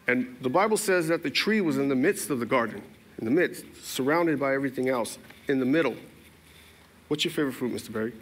[0.07, 2.81] And the Bible says that the tree was in the midst of the garden,
[3.19, 5.97] in the midst, surrounded by everything else, in the middle.
[7.09, 7.93] What's your favorite fruit, Mr.
[7.93, 8.13] Berry?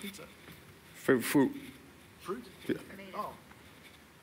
[0.00, 0.22] Pizza.
[1.06, 1.52] Favorite fruit?
[2.20, 2.42] Fruit?
[2.66, 2.74] Yeah.
[2.90, 3.32] Tomato.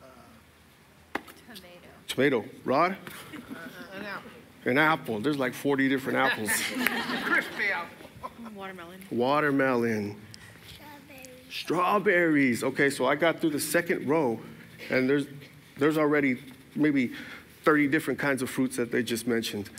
[0.04, 1.20] Oh.
[1.56, 2.42] Tomato.
[2.42, 2.46] Tomato.
[2.66, 2.92] Rod?
[2.92, 3.56] Uh,
[3.96, 4.32] an apple.
[4.66, 5.20] An apple.
[5.22, 6.50] There's like 40 different apples.
[7.24, 8.30] Crispy apple.
[8.54, 9.00] Watermelon.
[9.12, 10.22] Watermelon.
[11.50, 12.66] Strawberries.
[12.66, 14.42] Okay, so I got through the second row,
[14.90, 15.28] and there's,
[15.78, 16.38] there's already
[16.76, 17.14] maybe
[17.64, 19.70] 30 different kinds of fruits that they just mentioned.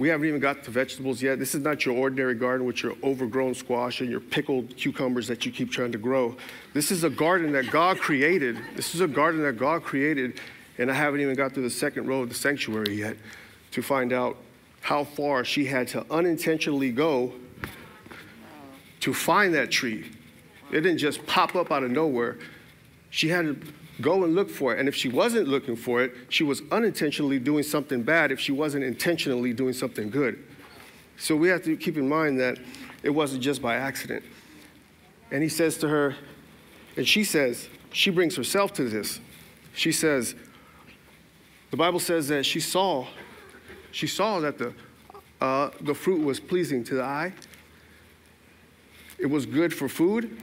[0.00, 1.38] We haven't even got to vegetables yet.
[1.38, 5.44] This is not your ordinary garden with your overgrown squash and your pickled cucumbers that
[5.44, 6.38] you keep trying to grow.
[6.72, 8.58] This is a garden that God created.
[8.76, 10.40] This is a garden that God created,
[10.78, 13.18] and I haven't even got to the second row of the sanctuary yet
[13.72, 14.38] to find out
[14.80, 17.34] how far she had to unintentionally go
[19.00, 20.10] to find that tree.
[20.72, 22.38] It didn't just pop up out of nowhere.
[23.10, 24.80] She had to go and look for it.
[24.80, 28.52] And if she wasn't looking for it, she was unintentionally doing something bad if she
[28.52, 30.44] wasn't intentionally doing something good.
[31.16, 32.58] So we have to keep in mind that
[33.02, 34.24] it wasn't just by accident.
[35.30, 36.16] And he says to her,
[36.96, 39.20] and she says, she brings herself to this.
[39.74, 40.34] She says,
[41.70, 43.06] the Bible says that she saw,
[43.92, 44.74] she saw that the,
[45.40, 47.32] uh, the fruit was pleasing to the eye.
[49.18, 50.42] It was good for food,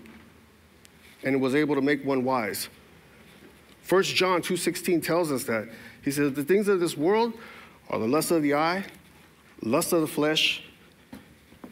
[1.24, 2.70] and it was able to make one wise.
[3.88, 5.70] 1 John 2.16 tells us that.
[6.04, 7.34] He says, the things of this world
[7.90, 8.84] are the lust of the eye,
[9.62, 10.64] lust of the flesh,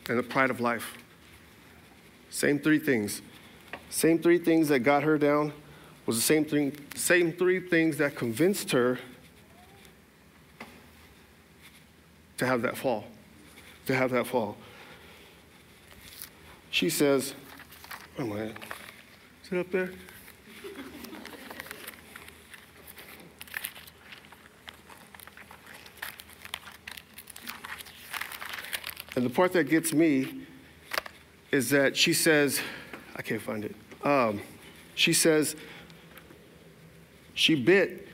[0.07, 0.97] and the pride of life.
[2.29, 3.21] Same three things.
[3.89, 5.53] Same three things that got her down
[6.05, 8.99] was the same thing, same three things that convinced her
[12.37, 13.05] to have that fall.
[13.87, 14.57] To have that fall.
[16.71, 17.33] She says,
[18.19, 18.53] oh my, is
[19.51, 19.91] it up there?
[29.15, 30.41] And the part that gets me
[31.51, 32.59] is that she says,
[33.15, 33.75] I can't find it.
[34.03, 34.41] Um,
[34.95, 35.55] she says,
[37.33, 38.07] she bit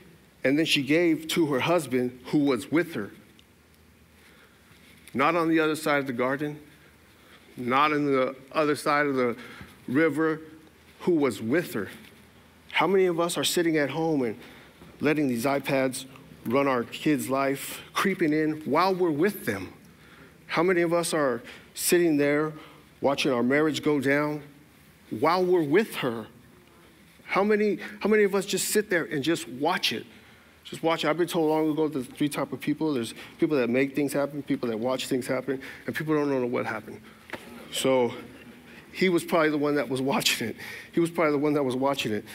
[0.44, 3.10] and then she gave to her husband who was with her.
[5.14, 6.58] Not on the other side of the garden,
[7.56, 9.36] not on the other side of the
[9.86, 10.40] river,
[11.00, 11.88] who was with her.
[12.70, 14.38] How many of us are sitting at home and
[15.00, 16.06] letting these iPads
[16.46, 19.72] run our kids' life, creeping in while we're with them.
[20.52, 21.40] How many of us are
[21.72, 22.52] sitting there
[23.00, 24.42] watching our marriage go down
[25.08, 26.26] while we're with her?
[27.24, 30.04] How many, how many of us just sit there and just watch it?
[30.64, 31.08] Just watch it.
[31.08, 32.92] I've been told long ago there's three type of people.
[32.92, 36.44] There's people that make things happen, people that watch things happen, and people don't know
[36.44, 37.00] what happened.
[37.72, 38.12] So
[38.92, 40.56] he was probably the one that was watching it.
[40.92, 42.26] He was probably the one that was watching it.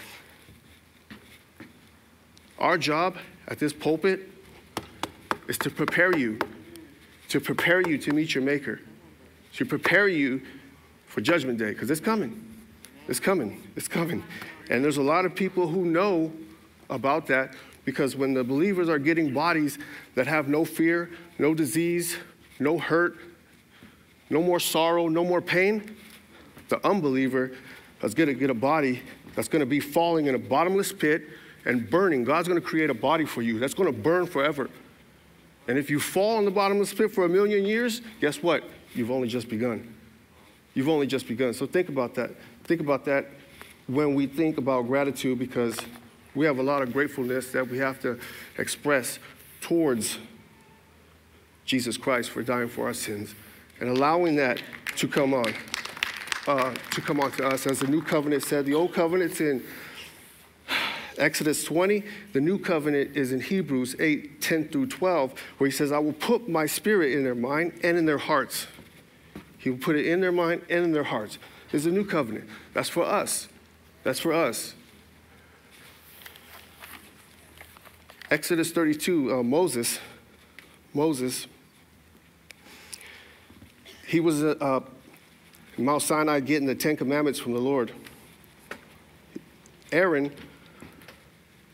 [2.58, 4.28] Our job at this pulpit
[5.48, 6.40] is to prepare you,
[7.30, 8.80] to prepare you to meet your Maker,
[9.54, 10.42] to prepare you
[11.08, 12.44] for Judgment Day, because it's coming.
[13.08, 13.62] It's coming.
[13.76, 14.24] It's coming.
[14.70, 16.32] And there's a lot of people who know
[16.90, 17.54] about that
[17.86, 19.78] because when the believers are getting bodies
[20.16, 21.10] that have no fear,
[21.40, 22.18] no disease,
[22.60, 23.16] no hurt,
[24.30, 25.96] no more sorrow, no more pain,
[26.68, 27.54] the unbeliever
[28.04, 29.02] is going to get a body
[29.36, 31.24] that's going to be falling in a bottomless pit
[31.66, 32.26] and burning.
[32.26, 34.70] God's going to create a body for you that's going to burn forever.
[35.68, 38.64] And if you fall in the bottomless pit for a million years, guess what?
[38.96, 39.94] You've only just begun.
[40.74, 41.54] You've only just begun.
[41.54, 42.32] So think about that.
[42.64, 43.26] Think about that
[43.88, 45.78] when we think about gratitude because
[46.36, 48.20] we have a lot of gratefulness that we have to
[48.58, 49.20] express
[49.62, 50.20] towards
[51.66, 53.34] Jesus Christ for dying for our sins
[53.80, 54.62] and allowing that
[54.98, 55.54] to come on,
[56.48, 57.68] uh, to come on to us.
[57.68, 59.64] As the new covenant said, the old covenant's in
[61.18, 62.04] Exodus 20,
[62.34, 66.14] the new covenant is in Hebrews 8, 10 through 12, where he says, I will
[66.14, 68.68] put my spirit in their mind and in their hearts.
[69.58, 71.40] He will put it in their mind and in their hearts.
[71.72, 72.48] There's a new covenant.
[72.74, 73.48] That's for us.
[74.04, 74.74] That's for us.
[78.30, 80.00] Exodus 32, uh, Moses,
[80.94, 81.48] Moses,
[84.06, 84.80] he was uh, uh,
[85.78, 87.92] Mount Sinai getting the Ten Commandments from the Lord.
[89.92, 90.32] Aaron,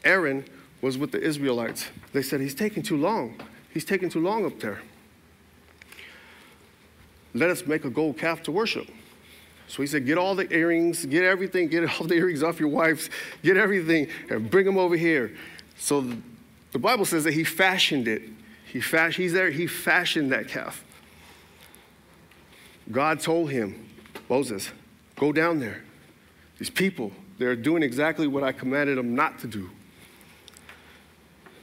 [0.03, 0.45] Aaron
[0.81, 1.87] was with the Israelites.
[2.11, 3.39] They said, He's taking too long.
[3.73, 4.81] He's taking too long up there.
[7.33, 8.87] Let us make a gold calf to worship.
[9.67, 12.69] So he said, Get all the earrings, get everything, get all the earrings off your
[12.69, 13.09] wives,
[13.41, 15.35] get everything, and bring them over here.
[15.77, 16.01] So
[16.71, 18.21] the, Bible says that he fashioned it.
[18.65, 20.83] He fash, he's there, he fashioned that calf.
[22.91, 23.87] God told him,
[24.29, 24.69] Moses,
[25.15, 25.83] go down there.
[26.57, 29.69] These people, they're doing exactly what I commanded them not to do.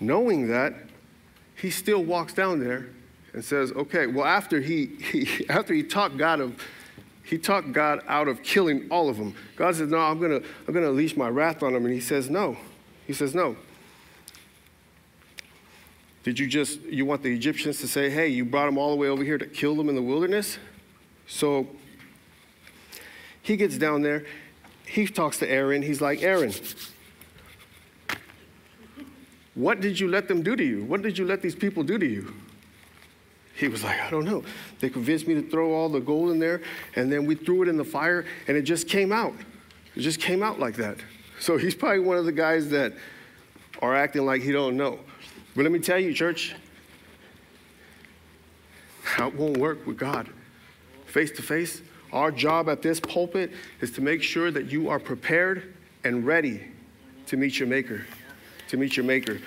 [0.00, 0.74] Knowing that,
[1.54, 2.88] he still walks down there
[3.32, 6.60] and says, okay, well, after he, he after he talked God of
[7.22, 9.36] he talked God out of killing all of them.
[9.54, 11.84] God says, No, I'm gonna, I'm gonna unleash my wrath on them.
[11.84, 12.56] And he says, No.
[13.06, 13.56] He says, No.
[16.22, 18.96] Did you just, you want the Egyptians to say, hey, you brought them all the
[18.96, 20.58] way over here to kill them in the wilderness?
[21.26, 21.66] So
[23.40, 24.26] he gets down there,
[24.86, 25.82] he talks to Aaron.
[25.82, 26.52] He's like, Aaron,
[29.60, 30.84] what did you let them do to you?
[30.84, 32.34] What did you let these people do to you?
[33.54, 34.42] He was like, I don't know.
[34.80, 36.62] They convinced me to throw all the gold in there,
[36.96, 39.34] and then we threw it in the fire, and it just came out.
[39.94, 40.96] It just came out like that.
[41.40, 42.94] So he's probably one of the guys that
[43.82, 44.98] are acting like he don't know.
[45.54, 46.54] But let me tell you, church,
[49.18, 50.28] that won't work with God.
[51.06, 54.98] Face to face, our job at this pulpit is to make sure that you are
[54.98, 56.62] prepared and ready
[57.26, 58.06] to meet your maker.
[58.70, 59.40] To meet your maker.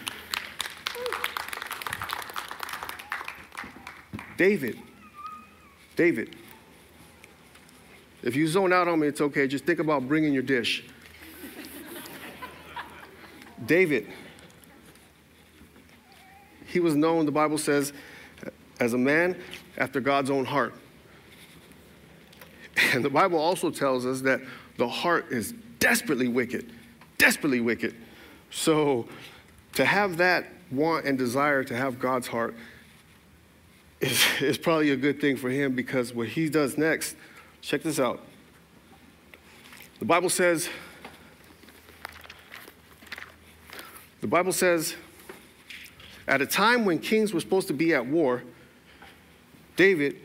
[4.36, 4.78] David,
[5.96, 6.36] David,
[8.22, 9.48] if you zone out on me, it's okay.
[9.48, 10.84] Just think about bringing your dish.
[13.66, 14.10] David,
[16.66, 17.94] he was known, the Bible says,
[18.82, 19.42] as a man
[19.78, 20.74] after God's own heart.
[22.92, 24.42] And the Bible also tells us that
[24.76, 26.74] the heart is desperately wicked,
[27.18, 27.96] desperately wicked.
[28.54, 29.08] So
[29.74, 32.56] to have that want and desire to have God's heart
[34.00, 37.16] is, is probably a good thing for him because what he does next,
[37.62, 38.22] check this out.
[40.00, 40.70] The Bible says,
[44.22, 44.96] the Bible says,
[46.28, 48.44] at a time when kings were supposed to be at war,
[49.76, 50.18] David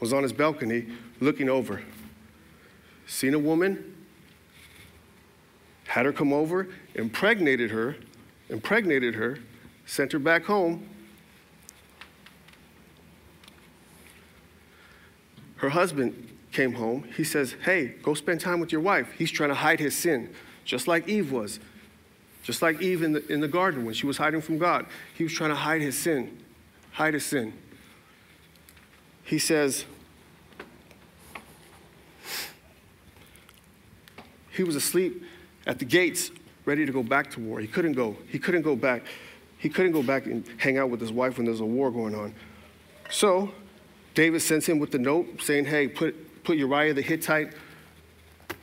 [0.00, 0.86] was on his balcony
[1.20, 1.82] looking over.
[3.06, 3.89] Seen a woman,
[5.90, 7.96] had her come over, impregnated her,
[8.48, 9.40] impregnated her,
[9.86, 10.88] sent her back home.
[15.56, 17.08] Her husband came home.
[17.16, 19.10] He says, Hey, go spend time with your wife.
[19.18, 20.32] He's trying to hide his sin,
[20.64, 21.58] just like Eve was.
[22.44, 24.86] Just like Eve in the, in the garden when she was hiding from God.
[25.18, 26.38] He was trying to hide his sin,
[26.92, 27.52] hide his sin.
[29.24, 29.86] He says,
[34.52, 35.24] he was asleep
[35.70, 36.32] at the gates
[36.64, 37.60] ready to go back to war.
[37.60, 38.16] He couldn't go.
[38.26, 39.04] He couldn't go back.
[39.56, 42.12] He couldn't go back and hang out with his wife when there's a war going
[42.12, 42.34] on.
[43.08, 43.52] So
[44.16, 47.54] David sends him with the note saying, hey, put, put Uriah the Hittite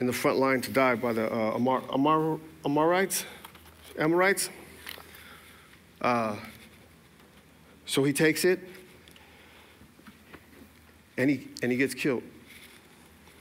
[0.01, 3.23] in the front line to die by the uh, Amar, Amar, Amorites.
[3.97, 4.49] Amorites.
[6.01, 6.35] Uh,
[7.85, 8.59] so he takes it
[11.17, 12.23] and he, and he gets killed.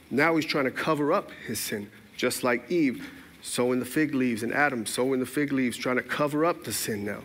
[0.09, 3.05] Now he's trying to cover up his sin, just like Eve
[3.47, 6.73] sewing the fig leaves and Adam sewing the fig leaves, trying to cover up the
[6.73, 7.23] sin now.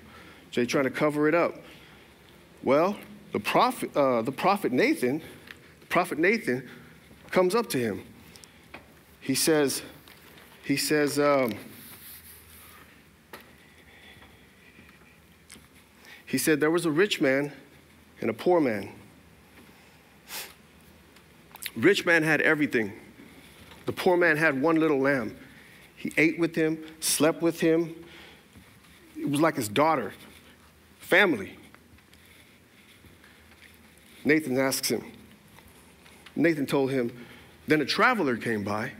[0.53, 1.57] So he's trying to cover it up.
[2.62, 2.97] Well,
[3.33, 5.20] the prophet, uh, the prophet Nathan,
[5.89, 6.68] prophet Nathan
[7.31, 8.05] comes up to him.
[9.20, 9.83] He says,
[10.64, 11.55] he says, um,
[16.25, 17.53] he said, there was a rich man
[18.20, 18.93] and a poor man.
[21.75, 22.93] Rich man had everything.
[23.87, 25.37] The poor man had one little lamb.
[26.03, 27.94] He ate with him, slept with him.
[29.16, 30.12] It was like his daughter,
[30.98, 31.57] family.
[34.24, 35.05] Nathan asks him.
[36.34, 37.16] Nathan told him,
[37.68, 38.90] then a traveler came by,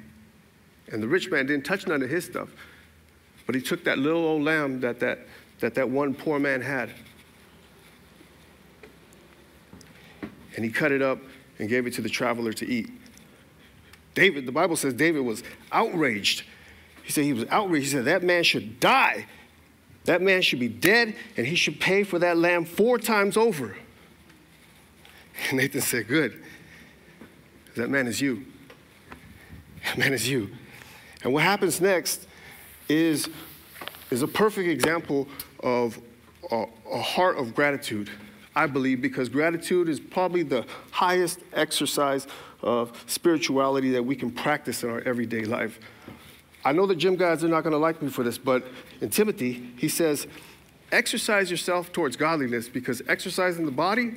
[0.93, 2.51] and the rich man didn't touch none of his stuff,
[3.47, 5.27] but he took that little old lamb that that,
[5.59, 6.89] that, that one poor man had,
[10.55, 11.19] and he cut it up
[11.59, 12.93] and gave it to the traveler to eat.
[14.15, 15.43] David, the Bible says David was
[15.73, 16.45] outraged.
[17.03, 17.87] He said he was outraged.
[17.87, 19.27] He said that man should die.
[20.05, 23.77] That man should be dead, and he should pay for that lamb four times over.
[25.49, 26.43] And Nathan said, Good.
[27.75, 28.45] That man is you.
[29.85, 30.51] That man is you.
[31.25, 32.27] And what happens next
[32.89, 33.29] is,
[34.11, 35.27] is a perfect example
[35.61, 35.99] of
[36.51, 38.11] a, a heart of gratitude.
[38.55, 42.27] I believe, because gratitude is probably the highest exercise
[42.61, 45.81] of spirituality that we can practice in our everyday life.
[46.65, 48.65] I know the gym guys are not going to like me for this, but
[49.01, 50.29] in Timothy, he says,
[50.93, 54.15] exercise yourself towards godliness because exercising the body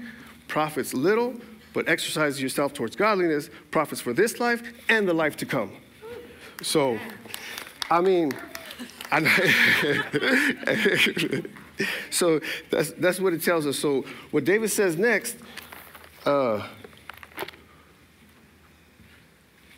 [0.48, 1.34] profits little,
[1.74, 5.72] but exercise yourself towards godliness profits for this life and the life to come.
[6.62, 7.00] So,
[7.90, 8.32] I mean,
[9.12, 9.22] I
[12.10, 12.40] so
[12.70, 13.80] that's, that's what it tells us.
[13.80, 15.38] So, what David says next,
[16.26, 16.66] uh,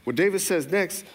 [0.04, 1.06] what David says next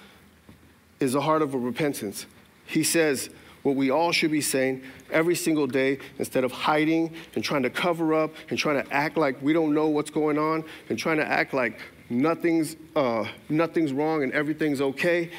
[1.03, 2.27] is a heart of a repentance.
[2.65, 3.29] He says
[3.63, 7.71] what we all should be saying every single day instead of hiding and trying to
[7.71, 11.19] cover up and trying to act like we don't know what's going on and trying
[11.19, 11.79] to act like
[12.11, 15.31] nothing's, uh, nothing's wrong and everything's okay.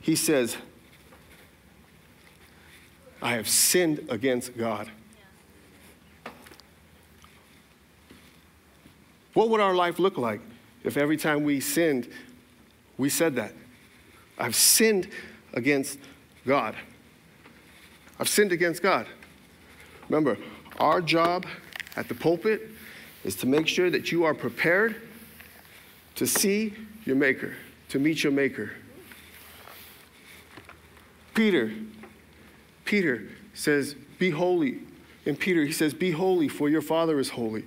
[0.00, 0.56] He says,
[3.20, 4.90] I have sinned against God.
[9.34, 10.40] What would our life look like
[10.84, 12.08] if every time we sinned,
[12.96, 13.52] we said that?
[14.38, 15.08] I've sinned
[15.52, 15.98] against
[16.46, 16.74] God.
[18.18, 19.06] I've sinned against God.
[20.08, 20.38] Remember,
[20.78, 21.46] our job
[21.96, 22.68] at the pulpit
[23.24, 24.96] is to make sure that you are prepared
[26.14, 26.74] to see
[27.04, 27.54] your Maker,
[27.90, 28.72] to meet your Maker.
[31.34, 31.72] Peter
[32.88, 34.78] Peter says, Be holy.
[35.26, 37.66] In Peter, he says, Be holy, for your Father is holy.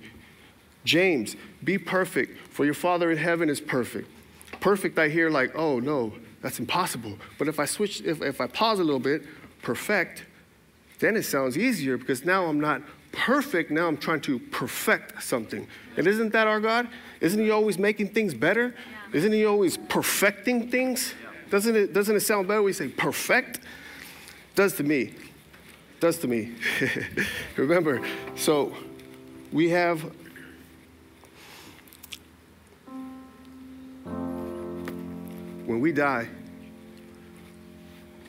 [0.84, 4.10] James, be perfect, for your Father in heaven is perfect.
[4.58, 6.12] Perfect, I hear like, oh no,
[6.42, 7.16] that's impossible.
[7.38, 9.22] But if I switch, if, if I pause a little bit,
[9.62, 10.24] perfect,
[10.98, 12.82] then it sounds easier because now I'm not
[13.12, 15.66] perfect, now I'm trying to perfect something.
[15.96, 16.88] And isn't that our God?
[17.20, 18.74] Isn't He always making things better?
[19.12, 19.18] Yeah.
[19.18, 21.14] Isn't He always perfecting things?
[21.50, 23.60] Doesn't it, doesn't it sound better when we say perfect?
[24.54, 25.14] Does to me.
[26.00, 26.54] Does to me.
[27.56, 28.00] Remember,
[28.34, 28.74] so
[29.52, 30.10] we have
[35.66, 36.28] when we die,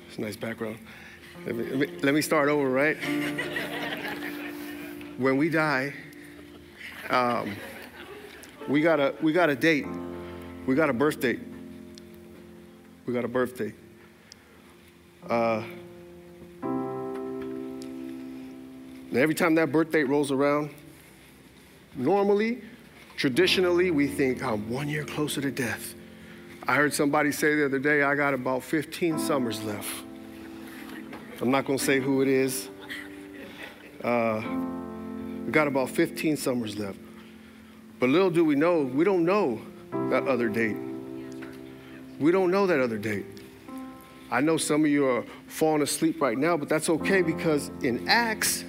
[0.08, 0.78] it's a nice background.
[1.46, 2.98] Let me, let me, let me start over, right?
[5.18, 5.94] when we die,
[7.10, 7.56] um,
[8.68, 9.86] we got a we got a date.
[10.66, 11.42] We got a birth date.
[13.06, 13.74] We got a birthday.
[15.30, 15.64] Uh,
[19.14, 20.72] And every time that birth date rolls around,
[21.96, 22.64] normally,
[23.16, 25.94] traditionally, we think, I'm one year closer to death.
[26.66, 29.90] I heard somebody say the other day, I got about 15 summers left.
[31.42, 32.70] I'm not going to say who it is.
[34.02, 34.42] Uh,
[35.46, 36.98] we got about 15 summers left.
[38.00, 39.62] But little do we know, we don't know
[40.10, 40.78] that other date.
[42.18, 43.26] We don't know that other date.
[44.32, 48.08] I know some of you are falling asleep right now, but that's okay because in
[48.08, 48.64] Acts,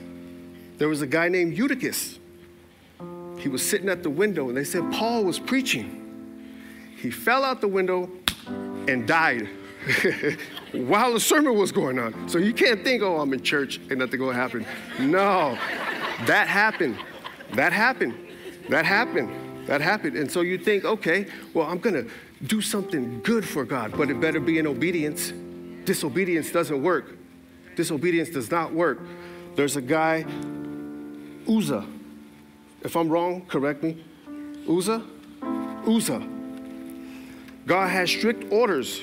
[0.79, 2.19] there was a guy named Eutychus.
[3.39, 6.04] He was sitting at the window, and they said Paul was preaching.
[7.05, 8.11] He fell out the window
[8.89, 9.47] and died.
[10.73, 12.31] while the sermon was going on.
[12.31, 14.65] So you can't think, oh, I'm in church and nothing gonna happen.
[14.99, 15.59] No,
[16.25, 16.97] that happened.
[17.53, 18.15] That happened.
[18.71, 19.67] That happened.
[19.67, 20.17] That happened.
[20.17, 22.07] And so you think, okay, well, I'm gonna
[22.45, 25.31] do something good for God, but it better be in obedience.
[25.85, 27.19] Disobedience doesn't work.
[27.77, 29.01] Disobedience does not work.
[29.57, 30.25] There's a guy,
[31.47, 31.85] Uzzah.
[32.81, 34.03] If I'm wrong, correct me.
[34.67, 35.05] Uzzah?
[35.87, 36.34] Uzzah.
[37.67, 39.03] God has strict orders,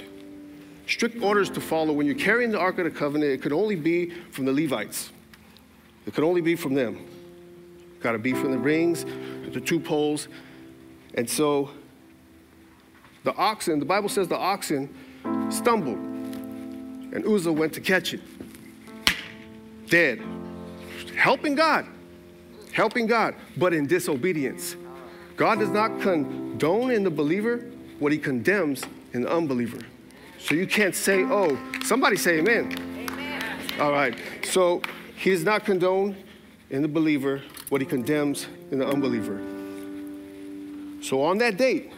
[0.88, 1.93] strict orders to follow.
[1.93, 5.12] When you're carrying the Ark of the Covenant, it could only be from the Levites.
[6.05, 7.05] It could only be from them.
[8.01, 9.05] Got to be from the rings,
[9.51, 10.28] the two poles.
[11.16, 11.70] And so
[13.24, 14.89] the oxen, the Bible says the oxen
[15.49, 18.22] stumbled, and Uzzah went to catch it.
[19.88, 20.22] Dead.
[21.16, 21.86] Helping God.
[22.72, 24.76] Helping God, but in disobedience.
[25.36, 27.66] God does not condone in the believer
[28.02, 28.84] what he condemns
[29.14, 29.78] in the unbeliever.
[30.39, 32.76] So you can't say, oh, somebody say amen.
[33.08, 33.43] amen.
[33.80, 34.18] All right.
[34.43, 34.82] So
[35.16, 36.18] he does not condone
[36.72, 39.39] in the believer what he condemns in the unbeliever.
[41.04, 41.91] So on that date,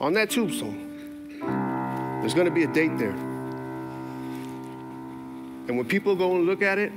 [0.00, 1.38] on that tombstone,
[2.20, 3.14] there's going to be a date there.
[5.68, 6.92] And when people go and look at it,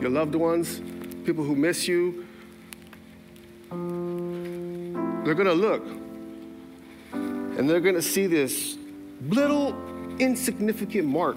[0.00, 0.80] your loved ones,
[1.24, 2.26] people who miss you,
[3.70, 5.99] they're going to look
[7.60, 8.78] and they're going to see this
[9.28, 9.74] little
[10.18, 11.36] insignificant mark.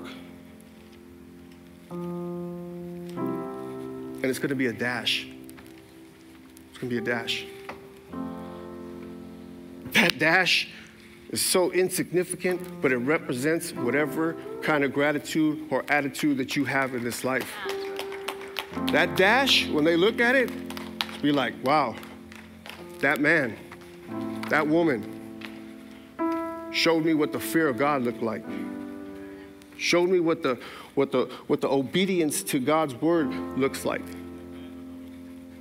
[1.92, 3.12] And
[4.24, 5.28] it's going to be a dash.
[6.70, 7.46] It's going to be a dash.
[9.92, 10.70] That dash
[11.32, 16.96] is so insignificant, but it represents whatever kind of gratitude or attitude that you have
[16.96, 17.52] in this life.
[18.94, 20.50] That dash, when they look at it,
[21.22, 21.98] be like, wow,
[23.00, 23.58] that man,
[24.48, 25.20] that woman,
[26.74, 28.44] showed me what the fear of God looked like.
[29.78, 30.60] Showed me what the,
[30.96, 34.02] what the, what the obedience to God's word looks like.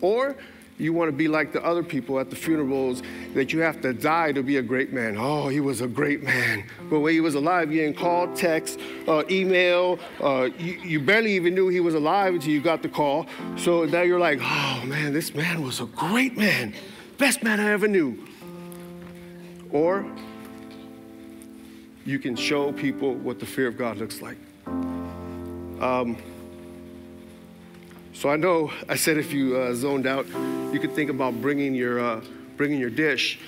[0.01, 0.37] Or
[0.79, 3.03] you want to be like the other people at the funerals
[3.35, 5.17] that you have to die to be a great man.
[5.19, 6.65] Oh, he was a great man.
[6.91, 9.99] But when he was alive, you didn't call, text, uh, email.
[10.21, 13.27] Uh, you, you, barely even knew he was alive until you got the call.
[13.57, 16.75] So now you're like, oh man, this man was a great man.
[17.17, 18.19] Best man I ever knew.
[19.71, 20.05] Or
[22.05, 24.37] you can show people what the fear of God looks like.
[24.67, 26.17] Um,
[28.15, 30.27] so I know I said if you uh, zoned out,
[30.73, 32.21] you could think about bringing your uh,
[32.57, 33.41] bringing your dish,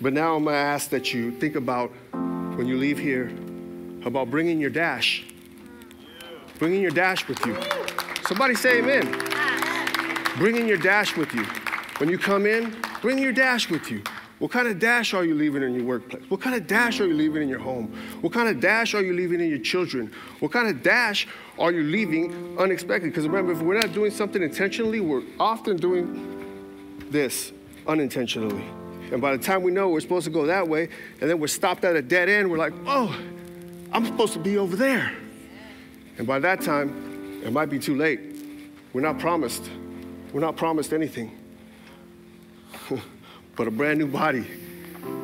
[0.00, 1.90] but now I'm gonna ask that you think about
[2.56, 3.30] when you leave here
[4.04, 5.24] about bringing your dash.
[6.58, 7.56] Bringing your dash with you.
[8.26, 9.10] Somebody say amen.
[10.36, 11.44] Bringing your dash with you.
[11.98, 14.02] When you come in, bring your dash with you.
[14.44, 16.22] What kind of dash are you leaving in your workplace?
[16.28, 17.90] What kind of dash are you leaving in your home?
[18.20, 20.12] What kind of dash are you leaving in your children?
[20.40, 21.26] What kind of dash
[21.58, 23.10] are you leaving unexpected?
[23.10, 27.54] Because remember, if we're not doing something intentionally, we're often doing this
[27.86, 28.66] unintentionally.
[29.10, 30.90] And by the time we know we're supposed to go that way,
[31.22, 33.18] and then we're stopped at a dead end, we're like, oh,
[33.92, 35.10] I'm supposed to be over there.
[36.18, 38.20] And by that time, it might be too late.
[38.92, 39.70] We're not promised.
[40.34, 41.34] We're not promised anything.
[43.56, 44.46] But a brand new body,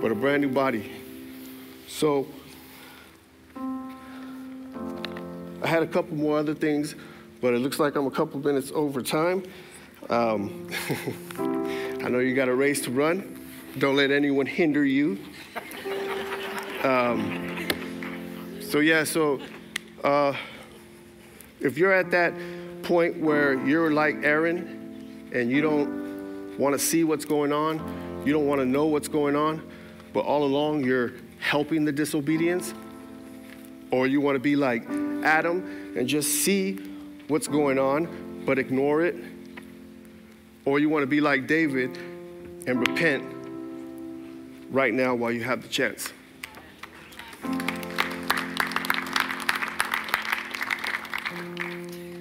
[0.01, 0.91] but a brand new body.
[1.89, 2.27] So
[5.63, 6.95] I had a couple more other things,
[7.41, 9.43] but it looks like I'm a couple minutes over time.
[10.09, 10.69] Um,
[12.03, 13.47] I know you got a race to run.
[13.79, 15.19] Don't let anyone hinder you.
[16.83, 17.69] Um,
[18.61, 19.41] so yeah, so
[20.03, 20.35] uh,
[21.61, 22.33] if you're at that
[22.83, 27.79] point where you're like Aaron and you don't want to see what's going on,
[28.25, 29.63] you don't want to know what's going on,
[30.13, 32.75] but all along you're helping the disobedience.
[33.91, 34.85] Or you want to be like
[35.25, 36.75] Adam and just see
[37.29, 39.17] what's going on, but ignore it.
[40.65, 41.97] Or you want to be like David
[42.67, 43.25] and repent
[44.71, 46.13] right now while you have the chance.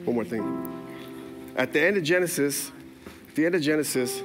[0.06, 0.66] One more thing.
[1.56, 2.72] At the end of Genesis,
[3.28, 4.24] at the end of Genesis,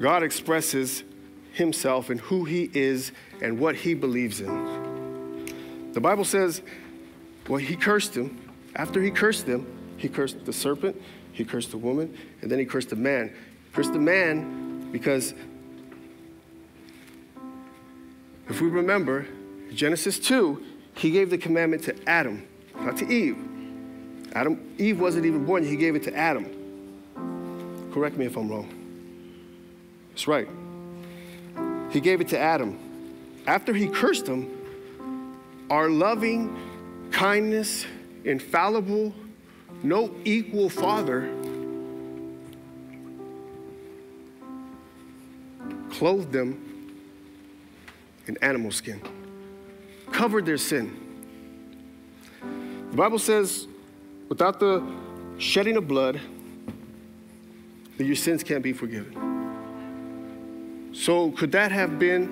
[0.00, 1.04] God expresses
[1.52, 5.92] himself and who he is and what he believes in.
[5.92, 6.62] The Bible says,
[7.48, 8.38] well, he cursed him.
[8.76, 9.66] After he cursed them,
[9.98, 11.00] he cursed the serpent,
[11.32, 13.28] he cursed the woman, and then he cursed the man.
[13.28, 15.34] He cursed the man because
[18.48, 19.26] if we remember,
[19.74, 22.46] Genesis 2, he gave the commandment to Adam,
[22.76, 23.36] not to Eve.
[24.32, 26.46] Adam, Eve wasn't even born, he gave it to Adam.
[27.92, 28.79] Correct me if I'm wrong.
[30.20, 30.48] That's right.
[31.92, 32.78] He gave it to Adam.
[33.46, 34.50] After he cursed him,
[35.70, 37.86] our loving kindness,
[38.24, 39.14] infallible,
[39.82, 41.34] no equal Father
[45.88, 46.92] clothed them
[48.26, 49.00] in animal skin,
[50.12, 51.00] covered their sin.
[52.90, 53.66] The Bible says,
[54.28, 54.86] without the
[55.38, 56.20] shedding of blood,
[57.96, 59.29] that your sins can't be forgiven.
[61.00, 62.28] So, could that have been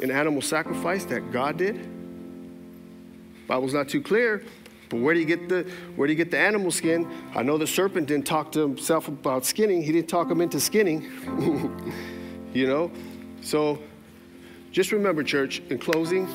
[0.00, 1.74] an animal sacrifice that God did?
[3.48, 4.44] Bible's not too clear,
[4.88, 7.10] but where do you get the where do you get the animal skin?
[7.34, 9.82] I know the serpent didn't talk to himself about skinning.
[9.82, 11.10] He didn't talk him into skinning.
[12.54, 12.92] you know?
[13.40, 13.80] So
[14.70, 16.28] just remember, church, in closing,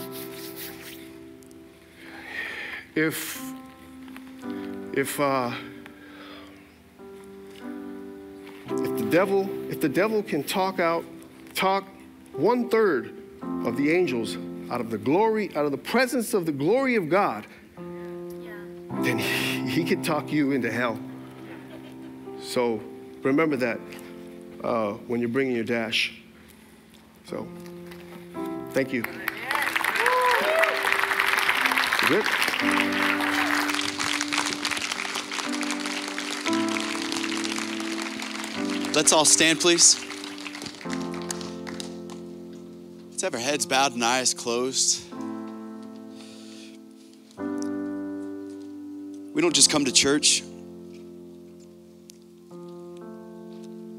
[2.94, 3.42] if
[4.92, 5.54] if uh,
[9.14, 11.06] devil if the devil can talk out
[11.54, 11.86] talk
[12.32, 13.16] one third
[13.64, 14.38] of the angels
[14.72, 17.46] out of the glory out of the presence of the glory of God,
[17.78, 21.00] then he, he could talk you into hell.
[22.42, 22.82] So
[23.22, 23.80] remember that
[24.64, 26.20] uh, when you're bringing your dash.
[27.26, 27.48] So
[28.72, 29.04] thank you.
[32.08, 33.23] Good.
[38.96, 40.00] Let's all stand, please.
[43.10, 45.02] Let's have our heads bowed and eyes closed.
[49.34, 50.44] We don't just come to church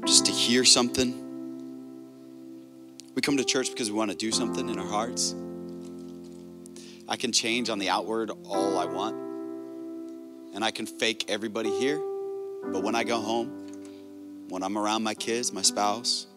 [0.05, 1.13] just to hear something.
[3.15, 5.35] We come to church because we want to do something in our hearts.
[7.09, 9.17] I can change on the outward all I want,
[10.53, 11.99] and I can fake everybody here,
[12.71, 13.64] but when I go home,
[14.49, 16.27] when I'm around my kids, my spouse,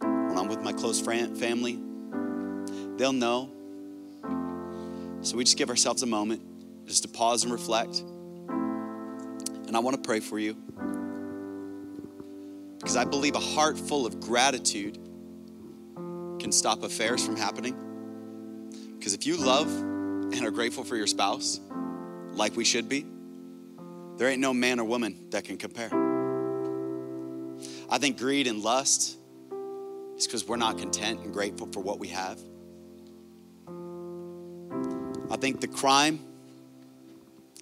[0.00, 1.78] when I'm with my close friend, family,
[2.96, 3.50] they'll know.
[5.22, 6.42] So we just give ourselves a moment
[6.86, 8.00] just to pause and reflect.
[9.66, 10.56] And I want to pray for you
[12.78, 14.94] because I believe a heart full of gratitude
[16.38, 17.74] can stop affairs from happening.
[18.98, 21.60] Because if you love and are grateful for your spouse,
[22.32, 23.04] like we should be,
[24.18, 26.05] there ain't no man or woman that can compare.
[27.88, 29.16] I think greed and lust
[30.16, 32.38] is because we're not content and grateful for what we have.
[35.30, 36.20] I think the crime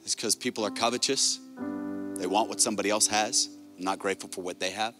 [0.04, 1.40] is because people are covetous.
[2.14, 3.48] They want what somebody else has,
[3.78, 4.94] I'm not grateful for what they have.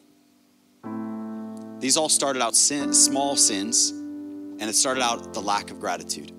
[1.79, 6.33] These all started out sin, small sins, and it started out the lack of gratitude.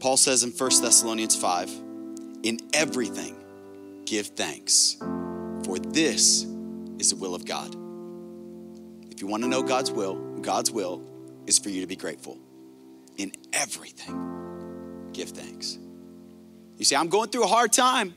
[0.00, 1.70] Paul says in 1 Thessalonians 5
[2.42, 3.36] In everything,
[4.04, 4.96] give thanks,
[5.64, 6.46] for this
[7.00, 7.74] is the will of God.
[9.10, 11.02] If you want to know God's will, God's will
[11.46, 12.38] is for you to be grateful.
[13.16, 15.78] In everything, give thanks.
[16.76, 18.14] You say, I'm going through a hard time.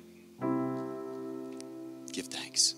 [2.12, 2.76] Give thanks.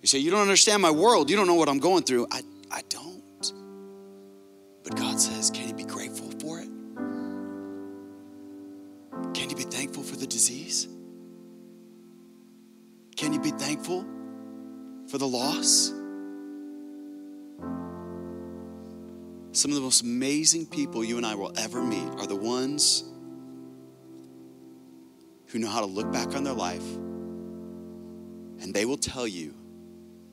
[0.00, 1.28] You say, You don't understand my world.
[1.30, 2.28] You don't know what I'm going through.
[2.30, 3.52] I, I don't.
[4.84, 6.68] But God says, Can you be grateful for it?
[9.34, 10.88] Can you be thankful for the disease?
[13.16, 14.06] Can you be thankful
[15.08, 15.92] for the loss?
[19.52, 23.04] Some of the most amazing people you and I will ever meet are the ones
[25.46, 26.84] who know how to look back on their life
[28.60, 29.54] and they will tell you,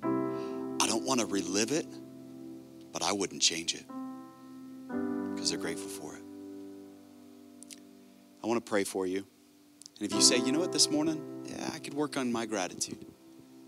[0.04, 1.88] I don't want to relive it,
[2.92, 3.86] but I wouldn't change it
[5.34, 6.22] because they're grateful for it.
[8.44, 9.26] I want to pray for you.
[10.00, 12.46] And if you say, you know what, this morning, yeah, I could work on my
[12.46, 13.06] gratitude.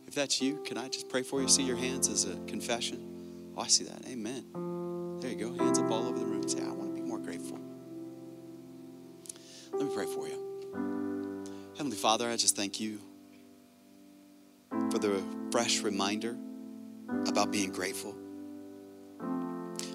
[0.07, 1.49] If that's you, can I just pray for you?
[1.49, 3.53] See your hands as a confession.
[3.57, 4.07] Oh, I see that.
[4.07, 5.19] Amen.
[5.19, 5.53] There you go.
[5.63, 6.47] Hands up all over the room.
[6.47, 7.59] Say, I want to be more grateful.
[9.73, 11.43] Let me pray for you.
[11.75, 12.99] Heavenly Father, I just thank you
[14.91, 16.37] for the fresh reminder
[17.27, 18.15] about being grateful.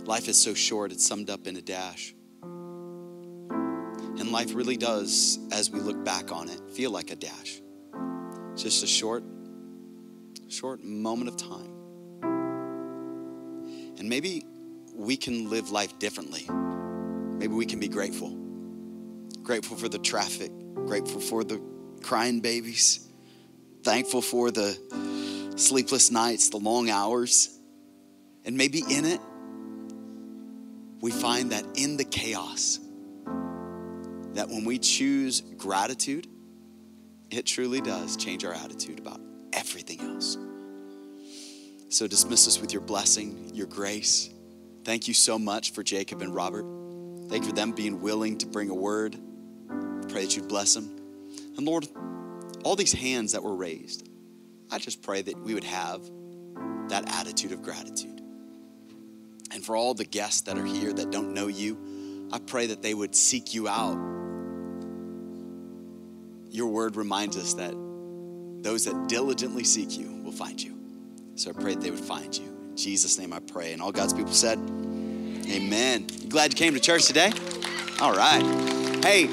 [0.05, 2.15] Life is so short, it's summed up in a dash.
[2.43, 7.61] And life really does, as we look back on it, feel like a dash.
[8.53, 9.25] It's just a short,
[10.53, 11.73] short moment of time.
[13.99, 14.45] And maybe
[14.95, 16.47] we can live life differently.
[17.39, 18.31] Maybe we can be grateful.
[19.43, 20.53] Grateful for the traffic,
[20.87, 21.61] grateful for the
[22.03, 23.09] crying babies,
[23.83, 24.77] thankful for the
[25.57, 27.49] sleepless nights, the long hours.
[28.45, 29.21] And maybe in it,
[31.01, 32.79] we find that in the chaos,
[34.35, 36.27] that when we choose gratitude,
[37.31, 39.21] it truly does change our attitude about
[39.53, 40.37] everything else.
[41.89, 44.31] So dismiss us with your blessing, your grace,
[44.85, 46.67] Thank you so much for Jacob and Robert.
[47.29, 49.17] Thank you for them being willing to bring a word.
[50.09, 50.97] Pray that you bless them.
[51.57, 51.87] And Lord,
[52.65, 54.09] all these hands that were raised,
[54.73, 56.03] I just pray that we would have
[56.89, 58.21] that attitude of gratitude.
[59.53, 62.83] And for all the guests that are here that don't know you, I pray that
[62.83, 63.97] they would seek you out.
[66.51, 67.75] Your word reminds us that
[68.63, 70.79] those that diligently seek you will find you.
[71.35, 72.45] So I pray that they would find you.
[72.45, 73.73] In Jesus' name I pray.
[73.73, 74.59] And all God's people said,
[75.49, 76.07] Amen.
[76.21, 77.33] You glad you came to church today?
[78.01, 78.43] All right.
[79.05, 79.29] Hey,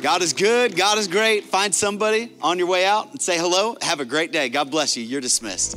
[0.00, 0.76] God is good.
[0.76, 1.44] God is great.
[1.44, 3.76] Find somebody on your way out and say hello.
[3.82, 4.48] Have a great day.
[4.48, 5.02] God bless you.
[5.02, 5.76] You're dismissed.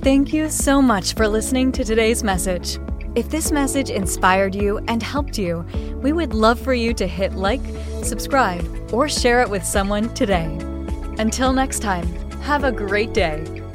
[0.00, 2.78] Thank you so much for listening to today's message.
[3.14, 5.64] If this message inspired you and helped you,
[6.02, 7.62] we would love for you to hit like,
[8.02, 10.75] subscribe, or share it with someone today.
[11.18, 12.06] Until next time,
[12.42, 13.65] have a great day.